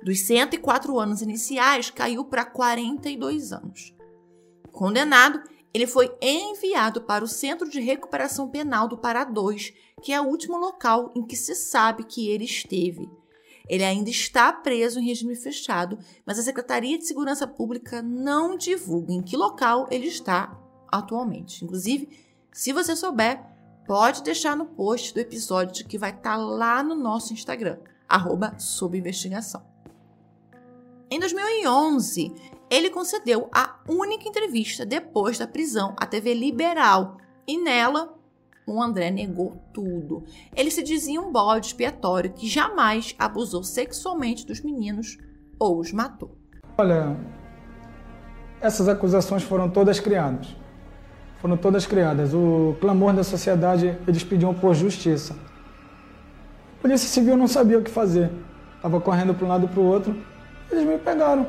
Dos 0.02 0.20
104 0.20 0.98
anos 0.98 1.22
iniciais, 1.22 1.90
caiu 1.90 2.24
para 2.24 2.44
42 2.44 3.52
anos. 3.52 3.94
Condenado, 4.70 5.42
ele 5.74 5.86
foi 5.86 6.10
enviado 6.22 7.02
para 7.02 7.24
o 7.24 7.28
Centro 7.28 7.68
de 7.68 7.80
Recuperação 7.80 8.48
Penal 8.48 8.88
do 8.88 8.96
Pará 8.96 9.24
2, 9.24 9.72
que 10.02 10.12
é 10.12 10.20
o 10.20 10.26
último 10.26 10.56
local 10.56 11.12
em 11.14 11.26
que 11.26 11.36
se 11.36 11.54
sabe 11.54 12.04
que 12.04 12.28
ele 12.28 12.44
esteve. 12.44 13.08
Ele 13.68 13.84
ainda 13.84 14.08
está 14.08 14.52
preso 14.52 14.98
em 14.98 15.04
regime 15.04 15.34
fechado, 15.36 15.98
mas 16.24 16.38
a 16.38 16.42
Secretaria 16.42 16.96
de 16.96 17.06
Segurança 17.06 17.46
Pública 17.46 18.00
não 18.00 18.56
divulga 18.56 19.12
em 19.12 19.20
que 19.20 19.36
local 19.36 19.86
ele 19.90 20.06
está 20.06 20.56
atualmente. 20.90 21.64
Inclusive, 21.64 22.08
se 22.52 22.72
você 22.72 22.96
souber, 22.96 23.40
pode 23.86 24.22
deixar 24.22 24.56
no 24.56 24.66
post 24.66 25.14
do 25.14 25.20
episódio 25.20 25.86
que 25.86 25.96
vai 25.96 26.10
estar 26.10 26.36
tá 26.36 26.36
lá 26.36 26.82
no 26.82 26.94
nosso 26.94 27.32
Instagram, 27.32 27.78
arroba 28.08 28.56
investigação. 28.94 29.62
Em 31.10 31.18
2011, 31.18 32.34
ele 32.68 32.90
concedeu 32.90 33.48
a 33.50 33.80
única 33.88 34.28
entrevista 34.28 34.84
depois 34.84 35.38
da 35.38 35.46
prisão 35.46 35.96
à 35.96 36.04
TV 36.04 36.34
Liberal 36.34 37.16
e 37.46 37.58
nela 37.58 38.14
o 38.66 38.82
André 38.82 39.10
negou 39.10 39.56
tudo. 39.72 40.24
Ele 40.54 40.70
se 40.70 40.82
dizia 40.82 41.18
um 41.18 41.32
bode 41.32 41.68
expiatório 41.68 42.30
que 42.30 42.46
jamais 42.46 43.14
abusou 43.18 43.64
sexualmente 43.64 44.46
dos 44.46 44.60
meninos 44.60 45.16
ou 45.58 45.78
os 45.78 45.90
matou. 45.90 46.36
Olha, 46.76 47.16
essas 48.60 48.86
acusações 48.86 49.42
foram 49.42 49.70
todas 49.70 49.98
criadas 49.98 50.54
foram 51.40 51.56
todas 51.56 51.86
criadas. 51.86 52.34
O 52.34 52.76
clamor 52.80 53.12
da 53.12 53.24
sociedade, 53.24 53.96
eles 54.06 54.24
pediam 54.24 54.54
por 54.54 54.74
justiça. 54.74 55.34
A 56.78 56.82
Polícia 56.82 57.08
Civil 57.08 57.36
não 57.36 57.48
sabia 57.48 57.78
o 57.78 57.82
que 57.82 57.90
fazer. 57.90 58.30
Estava 58.76 59.00
correndo 59.00 59.34
para 59.34 59.44
um 59.44 59.48
lado 59.48 59.66
e 59.66 59.68
para 59.68 59.80
o 59.80 59.84
outro. 59.84 60.16
Eles 60.70 60.84
me 60.84 60.98
pegaram. 60.98 61.46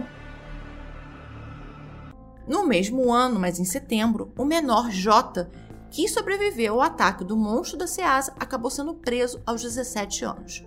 No 2.47 2.65
mesmo 2.65 3.12
ano, 3.12 3.39
mas 3.39 3.60
em 3.60 3.65
setembro, 3.65 4.32
o 4.36 4.43
menor 4.43 4.89
J, 4.89 5.47
que 5.91 6.08
sobreviveu 6.08 6.75
ao 6.75 6.82
ataque 6.82 7.23
do 7.23 7.38
monstro 7.38 7.78
da 7.78 7.86
Ceasa, 7.86 8.34
acabou 8.39 8.71
sendo 8.71 8.95
preso 8.95 9.39
aos 9.45 9.62
17 9.62 10.25
anos. 10.25 10.65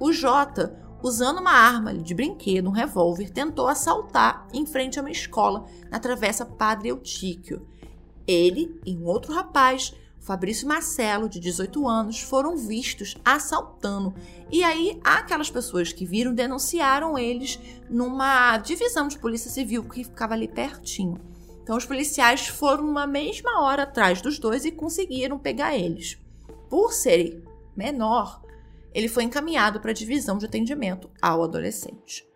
O 0.00 0.10
J, 0.10 0.72
usando 1.02 1.40
uma 1.40 1.52
arma 1.52 1.92
de 1.92 2.14
brinquedo, 2.14 2.68
um 2.68 2.72
revólver, 2.72 3.30
tentou 3.30 3.68
assaltar 3.68 4.46
em 4.54 4.64
frente 4.64 4.98
a 4.98 5.02
uma 5.02 5.10
escola 5.10 5.66
na 5.90 5.98
Travessa 5.98 6.46
Padre 6.46 6.88
Eutíquio 6.88 7.66
ele 8.28 8.78
e 8.84 8.94
um 8.94 9.06
outro 9.06 9.32
rapaz, 9.32 9.94
Fabrício 10.20 10.68
Marcelo, 10.68 11.28
de 11.28 11.40
18 11.40 11.88
anos, 11.88 12.20
foram 12.20 12.54
vistos 12.54 13.16
assaltando. 13.24 14.14
E 14.52 14.62
aí, 14.62 15.00
aquelas 15.02 15.50
pessoas 15.50 15.92
que 15.92 16.04
viram 16.04 16.34
denunciaram 16.34 17.18
eles 17.18 17.58
numa 17.88 18.58
divisão 18.58 19.08
de 19.08 19.18
polícia 19.18 19.50
civil 19.50 19.82
que 19.84 20.04
ficava 20.04 20.34
ali 20.34 20.46
pertinho. 20.46 21.18
Então, 21.62 21.76
os 21.76 21.86
policiais 21.86 22.46
foram 22.46 22.84
numa 22.84 23.06
mesma 23.06 23.62
hora 23.62 23.84
atrás 23.84 24.20
dos 24.20 24.38
dois 24.38 24.64
e 24.64 24.70
conseguiram 24.70 25.38
pegar 25.38 25.76
eles. 25.76 26.18
Por 26.68 26.92
ser 26.92 27.42
menor, 27.74 28.42
ele 28.92 29.08
foi 29.08 29.24
encaminhado 29.24 29.80
para 29.80 29.90
a 29.90 29.94
divisão 29.94 30.36
de 30.38 30.46
atendimento 30.46 31.10
ao 31.22 31.42
adolescente. 31.42 32.28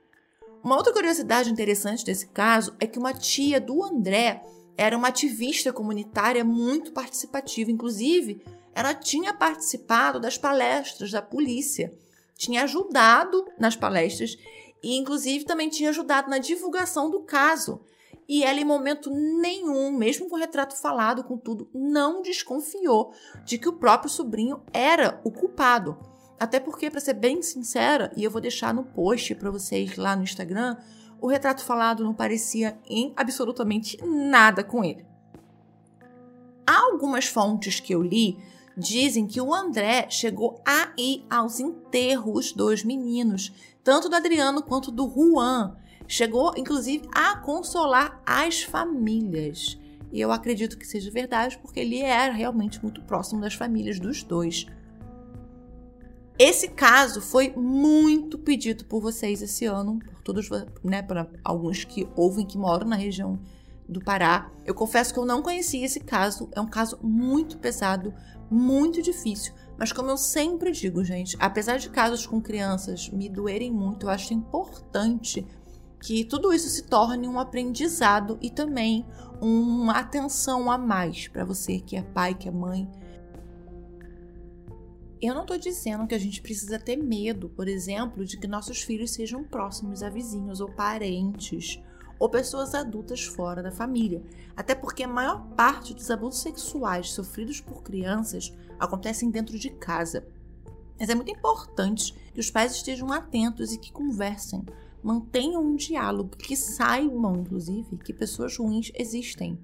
Uma 0.63 0.77
outra 0.77 0.93
curiosidade 0.93 1.51
interessante 1.51 2.05
desse 2.05 2.29
caso 2.29 2.75
é 2.79 2.87
que 2.87 2.99
uma 2.99 3.13
tia 3.13 3.61
do 3.61 3.83
André 3.83 4.43
era 4.77 4.97
uma 4.97 5.09
ativista 5.09 5.73
comunitária 5.73 6.45
muito 6.45 6.93
participativa. 6.93 7.71
Inclusive, 7.71 8.43
ela 8.75 8.95
tinha 8.95 9.35
participado 9.35 10.19
das 10.19 10.39
palestras 10.39 11.11
da 11.11 11.21
polícia, 11.21 11.93
tinha 12.37 12.65
ajudado 12.65 13.47
nas 13.59 13.77
palestras 13.77 14.37
e, 14.83 14.97
inclusive, 14.97 15.45
também 15.45 15.69
tinha 15.69 15.91
ajudado 15.91 16.29
na 16.29 16.39
divulgação 16.39 17.11
do 17.11 17.21
caso. 17.21 17.81
E 18.29 18.45
ela, 18.45 18.61
em 18.61 18.65
momento 18.65 19.11
nenhum, 19.11 19.93
mesmo 19.93 20.29
com 20.29 20.37
o 20.37 20.39
retrato 20.39 20.77
falado, 20.81 21.25
com 21.25 21.37
tudo, 21.37 21.69
não 21.75 22.23
desconfiou 22.23 23.13
de 23.45 23.59
que 23.59 23.69
o 23.69 23.75
próprio 23.75 24.11
sobrinho 24.11 24.63
era 24.73 25.21
o 25.25 25.31
culpado. 25.31 25.99
Até 26.39 26.59
porque, 26.59 26.91
para 26.91 27.01
ser 27.01 27.15
bem 27.15 27.43
sincera, 27.43 28.11
e 28.17 28.25
eu 28.25 28.31
vou 28.31 28.41
deixar 28.41 28.73
no 28.75 28.85
post 28.85 29.35
para 29.35 29.51
vocês 29.51 29.97
lá 29.97 30.17
no 30.17 30.25
Instagram, 30.25 30.77
o 31.23 31.29
retrato 31.29 31.65
falado 31.65 32.05
não 32.05 32.13
parecia 32.13 32.79
em 32.87 33.15
absolutamente 33.17 33.97
nada 34.05 34.63
com 34.63 34.85
ele. 34.85 35.07
Há 36.67 36.81
algumas 36.93 37.27
fontes 37.27 37.81
que 37.81 37.95
eu 37.95 38.03
li 38.03 38.37
Dizem 38.77 39.27
que 39.27 39.41
o 39.41 39.53
André 39.53 40.09
chegou 40.09 40.63
a 40.67 40.93
ir 40.97 41.25
aos 41.29 41.61
enterros 41.61 42.53
dos 42.53 42.83
meninos, 42.83 43.53
tanto 43.85 44.09
do 44.09 44.17
Adriano 44.17 44.63
quanto 44.63 44.91
do 44.91 45.09
Juan. 45.09 45.77
Chegou, 46.09 46.55
inclusive, 46.57 47.07
a 47.13 47.37
consolar 47.37 48.23
as 48.25 48.63
famílias. 48.63 49.79
E 50.11 50.21
eu 50.21 50.33
acredito 50.33 50.79
que 50.79 50.87
seja 50.87 51.11
verdade, 51.11 51.59
porque 51.59 51.81
ele 51.81 52.01
era 52.01 52.33
realmente 52.33 52.83
muito 52.83 53.03
próximo 53.03 53.41
das 53.41 53.55
famílias 53.55 54.01
dos 54.01 54.23
dois. 54.23 54.67
Esse 56.39 56.69
caso 56.69 57.21
foi 57.21 57.53
muito 57.55 58.39
pedido 58.39 58.85
por 58.87 59.01
vocês 59.01 59.43
esse 59.43 59.67
ano, 59.67 60.01
todos, 60.25 60.49
né, 60.83 61.03
por 61.03 61.29
alguns 61.45 61.85
que 61.85 62.09
ouvem 62.17 62.47
que 62.47 62.59
moram 62.59 62.87
na 62.87 62.97
região 62.97 63.39
do 63.89 64.01
Pará. 64.01 64.51
Eu 64.65 64.75
confesso 64.75 65.13
que 65.13 65.19
eu 65.19 65.27
não 65.27 65.43
conhecia 65.43 65.85
esse 65.85 66.01
caso, 66.01 66.49
é 66.53 66.61
um 66.61 66.67
caso 66.67 66.99
muito 67.03 67.59
pesado, 67.59 68.15
muito 68.51 69.03
difícil. 69.03 69.53
Mas 69.79 69.93
como 69.93 70.11
eu 70.11 70.17
sempre 70.17 70.71
digo, 70.71 71.03
gente, 71.05 71.37
apesar 71.41 71.79
de 71.79 71.89
casos 71.91 72.27
com 72.27 72.41
crianças 72.41 73.09
me 73.09 73.29
doerem 73.29 73.73
muito, 73.73 74.07
eu 74.07 74.11
acho 74.11 74.33
importante 74.35 75.47
que 76.01 76.25
tudo 76.25 76.53
isso 76.53 76.69
se 76.69 76.83
torne 76.83 77.29
um 77.29 77.39
aprendizado 77.39 78.39
e 78.41 78.51
também 78.51 79.07
uma 79.41 79.99
atenção 79.99 80.71
a 80.71 80.77
mais 80.77 81.29
para 81.29 81.45
você 81.45 81.79
que 81.79 81.97
é 81.97 82.03
pai, 82.03 82.35
que 82.35 82.49
é 82.49 82.53
mãe, 82.53 82.89
eu 85.23 85.35
não 85.35 85.43
estou 85.43 85.57
dizendo 85.57 86.07
que 86.07 86.15
a 86.15 86.19
gente 86.19 86.43
precisa 86.43 86.81
ter 86.81 86.97
medo, 86.97 87.49
por 87.49 87.69
exemplo, 87.69 88.25
de 88.25 88.37
que 88.37 88.49
nossos 88.49 88.83
filhos 88.83 89.13
sejam 89.13 89.45
próximos 89.45 90.03
a 90.03 90.11
vizinhos 90.11 90.61
ou 90.61 90.69
parentes 90.69 91.81
ou 92.19 92.29
pessoas 92.29 92.75
adultas 92.75 93.25
fora 93.25 93.63
da 93.63 93.71
família. 93.71 94.23
Até 94.57 94.75
porque 94.75 95.05
a 95.05 95.09
maior 95.09 95.47
parte 95.57 95.95
dos 95.95 96.11
abusos 96.11 96.41
sexuais 96.41 97.11
sofridos 97.11 97.61
por 97.61 97.83
crianças 97.83 98.53
acontecem 98.79 99.31
dentro 99.31 99.59
de 99.59 99.71
casa. 99.71 100.27
Mas 100.99 101.09
é 101.09 101.15
muito 101.15 101.31
importante 101.31 102.13
que 102.35 102.41
os 102.41 102.51
pais 102.51 102.73
estejam 102.73 103.13
atentos 103.13 103.73
e 103.73 103.79
que 103.79 103.93
conversem, 103.93 104.65
mantenham 105.03 105.63
um 105.63 105.77
diálogo, 105.77 106.37
que 106.37 106.57
saibam, 106.57 107.37
inclusive, 107.37 107.97
que 107.99 108.13
pessoas 108.13 108.57
ruins 108.57 108.91
existem, 108.95 109.59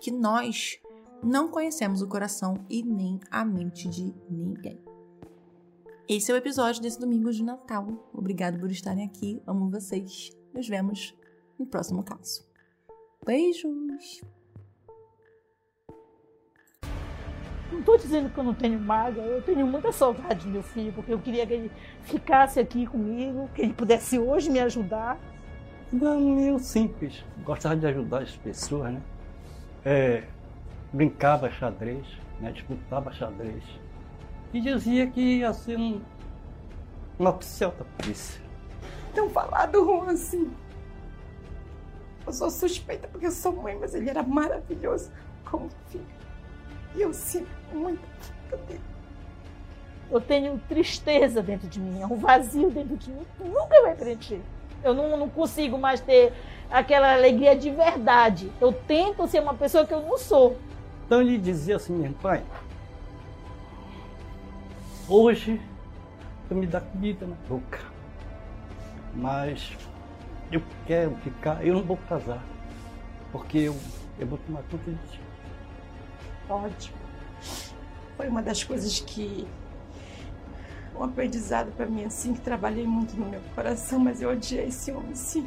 que 0.00 0.10
nós 0.10 0.80
não 1.22 1.48
conhecemos 1.48 2.00
o 2.00 2.08
coração 2.08 2.54
e 2.68 2.82
nem 2.82 3.20
a 3.30 3.44
mente 3.44 3.88
de 3.88 4.14
ninguém. 4.28 4.89
Esse 6.12 6.32
é 6.32 6.34
o 6.34 6.38
episódio 6.38 6.82
desse 6.82 6.98
domingo 6.98 7.30
de 7.30 7.40
Natal. 7.40 7.86
Obrigado 8.12 8.58
por 8.58 8.68
estarem 8.68 9.04
aqui. 9.04 9.40
Amo 9.46 9.70
vocês. 9.70 10.36
Nos 10.52 10.66
vemos 10.66 11.16
no 11.56 11.64
próximo 11.64 12.02
caso. 12.02 12.44
Beijos! 13.24 14.20
Não 17.70 17.78
estou 17.78 17.96
dizendo 17.96 18.28
que 18.28 18.40
eu 18.40 18.42
não 18.42 18.54
tenho 18.54 18.80
mágoa, 18.80 19.22
eu 19.22 19.40
tenho 19.42 19.64
muita 19.68 19.92
saudade 19.92 20.46
do 20.46 20.50
meu 20.50 20.64
filho, 20.64 20.92
porque 20.92 21.12
eu 21.12 21.20
queria 21.20 21.46
que 21.46 21.52
ele 21.52 21.70
ficasse 22.02 22.58
aqui 22.58 22.88
comigo, 22.88 23.48
que 23.54 23.62
ele 23.62 23.72
pudesse 23.72 24.18
hoje 24.18 24.50
me 24.50 24.58
ajudar. 24.58 25.16
Não, 25.92 26.18
meio 26.20 26.58
simples. 26.58 27.24
Gostava 27.44 27.76
de 27.76 27.86
ajudar 27.86 28.22
as 28.22 28.36
pessoas, 28.36 28.94
né? 28.94 29.02
É, 29.84 30.24
brincava 30.92 31.48
xadrez, 31.52 32.04
né? 32.40 32.50
disputava 32.50 33.12
xadrez 33.12 33.62
e 34.52 34.60
dizia 34.60 35.06
que 35.06 35.38
ia 35.38 35.52
ser 35.52 35.78
um, 35.78 36.00
um 37.18 37.26
oficial 37.26 37.72
da 37.78 37.84
polícia. 37.84 38.40
Tão 39.14 39.28
falado 39.30 39.84
Juan 39.84 40.12
assim. 40.12 40.50
Eu 42.26 42.32
sou 42.32 42.50
suspeita 42.50 43.08
porque 43.08 43.26
eu 43.26 43.30
sou 43.32 43.52
mãe, 43.52 43.76
mas 43.80 43.94
ele 43.94 44.08
era 44.08 44.22
maravilhoso 44.22 45.10
como 45.44 45.68
filho. 45.88 46.04
E 46.94 47.00
eu 47.00 47.12
sinto 47.12 47.48
muito 47.72 48.00
falta 48.50 48.64
dele. 48.66 48.80
Eu 50.10 50.20
tenho 50.20 50.58
tristeza 50.68 51.40
dentro 51.40 51.68
de 51.68 51.78
mim, 51.78 52.00
é 52.00 52.06
um 52.06 52.16
vazio 52.16 52.70
dentro 52.70 52.96
de 52.96 53.10
mim 53.10 53.24
que 53.36 53.44
nunca 53.44 53.80
vai 53.82 53.94
preencher. 53.94 54.40
Eu 54.82 54.92
não, 54.92 55.16
não 55.16 55.28
consigo 55.28 55.78
mais 55.78 56.00
ter 56.00 56.32
aquela 56.70 57.12
alegria 57.12 57.54
de 57.54 57.70
verdade. 57.70 58.50
Eu 58.60 58.72
tento 58.72 59.26
ser 59.28 59.40
uma 59.40 59.54
pessoa 59.54 59.86
que 59.86 59.94
eu 59.94 60.02
não 60.02 60.18
sou. 60.18 60.56
Então 61.06 61.20
ele 61.20 61.38
dizia 61.38 61.76
assim, 61.76 61.92
meu 61.92 62.12
pai, 62.12 62.42
Hoje 65.12 65.60
eu 66.48 66.56
me 66.56 66.68
dá 66.68 66.80
comida 66.80 67.26
na 67.26 67.34
boca. 67.48 67.80
Mas 69.12 69.76
eu 70.52 70.62
quero 70.86 71.16
ficar, 71.16 71.66
eu 71.66 71.74
não 71.74 71.82
vou 71.82 71.96
casar. 72.08 72.40
Porque 73.32 73.58
eu, 73.58 73.76
eu 74.20 74.26
vou 74.28 74.38
tomar 74.38 74.62
conta 74.70 74.88
de 74.88 74.96
ti. 75.10 75.20
Ótimo. 76.48 76.96
Foi 78.16 78.28
uma 78.28 78.40
das 78.40 78.62
coisas 78.62 79.00
que. 79.00 79.48
Um 80.96 81.02
aprendizado 81.02 81.72
para 81.72 81.86
mim, 81.86 82.04
assim, 82.04 82.32
que 82.32 82.40
trabalhei 82.42 82.86
muito 82.86 83.16
no 83.18 83.28
meu 83.28 83.40
coração, 83.52 83.98
mas 83.98 84.22
eu 84.22 84.30
odiei 84.30 84.66
esse 84.66 84.92
homem, 84.92 85.16
sim. 85.16 85.44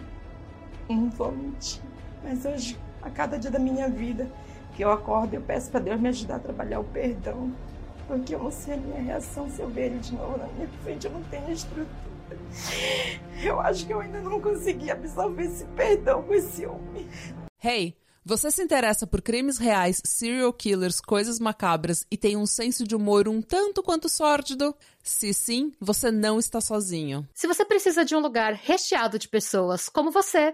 Não 0.89 1.09
vou 1.09 1.31
mentir. 1.31 1.81
Mas 2.21 2.43
hoje, 2.43 2.77
a 3.01 3.09
cada 3.09 3.39
dia 3.39 3.49
da 3.49 3.59
minha 3.59 3.87
vida, 3.87 4.29
que 4.75 4.83
eu 4.83 4.91
acordo, 4.91 5.35
eu 5.35 5.41
peço 5.41 5.71
para 5.71 5.79
Deus 5.79 6.01
me 6.01 6.09
ajudar 6.09 6.35
a 6.35 6.39
trabalhar 6.39 6.81
o 6.81 6.83
perdão, 6.83 7.53
porque 8.07 8.35
eu 8.35 8.39
não 8.43 8.51
sei 8.51 8.75
a 8.75 8.77
minha 8.77 9.01
reação 9.01 9.49
se 9.49 9.61
eu 9.61 9.69
ver 9.69 9.87
ele 9.87 9.99
de 9.99 10.13
novo 10.13 10.37
na 10.37 10.47
minha 10.47 10.69
frente. 10.83 11.05
Eu 11.05 11.13
não 11.13 11.23
tenho 11.23 11.51
estrutura. 11.51 11.87
Eu 13.43 13.59
acho 13.59 13.85
que 13.85 13.93
eu 13.93 13.99
ainda 13.99 14.21
não 14.21 14.39
consegui 14.41 14.89
absorver 14.89 15.45
esse 15.45 15.65
perdão 15.75 16.23
com 16.23 16.33
esse 16.33 16.65
homem. 16.65 17.07
Hey, 17.63 17.95
você 18.25 18.49
se 18.49 18.63
interessa 18.63 19.05
por 19.05 19.21
crimes 19.21 19.57
reais, 19.57 20.01
serial 20.05 20.53
killers, 20.53 21.01
coisas 21.01 21.39
macabras 21.39 22.05
e 22.09 22.15
tem 22.15 22.37
um 22.37 22.45
senso 22.45 22.85
de 22.85 22.95
humor 22.95 23.27
um 23.27 23.41
tanto 23.41 23.83
quanto 23.83 24.07
sórdido? 24.07 24.73
Se 25.03 25.33
sim, 25.33 25.73
você 25.79 26.09
não 26.09 26.39
está 26.39 26.61
sozinho. 26.61 27.27
Se 27.33 27.47
você 27.47 27.65
precisa 27.65 28.05
de 28.05 28.15
um 28.15 28.19
lugar 28.19 28.53
recheado 28.53 29.19
de 29.19 29.27
pessoas 29.27 29.89
como 29.89 30.09
você 30.09 30.53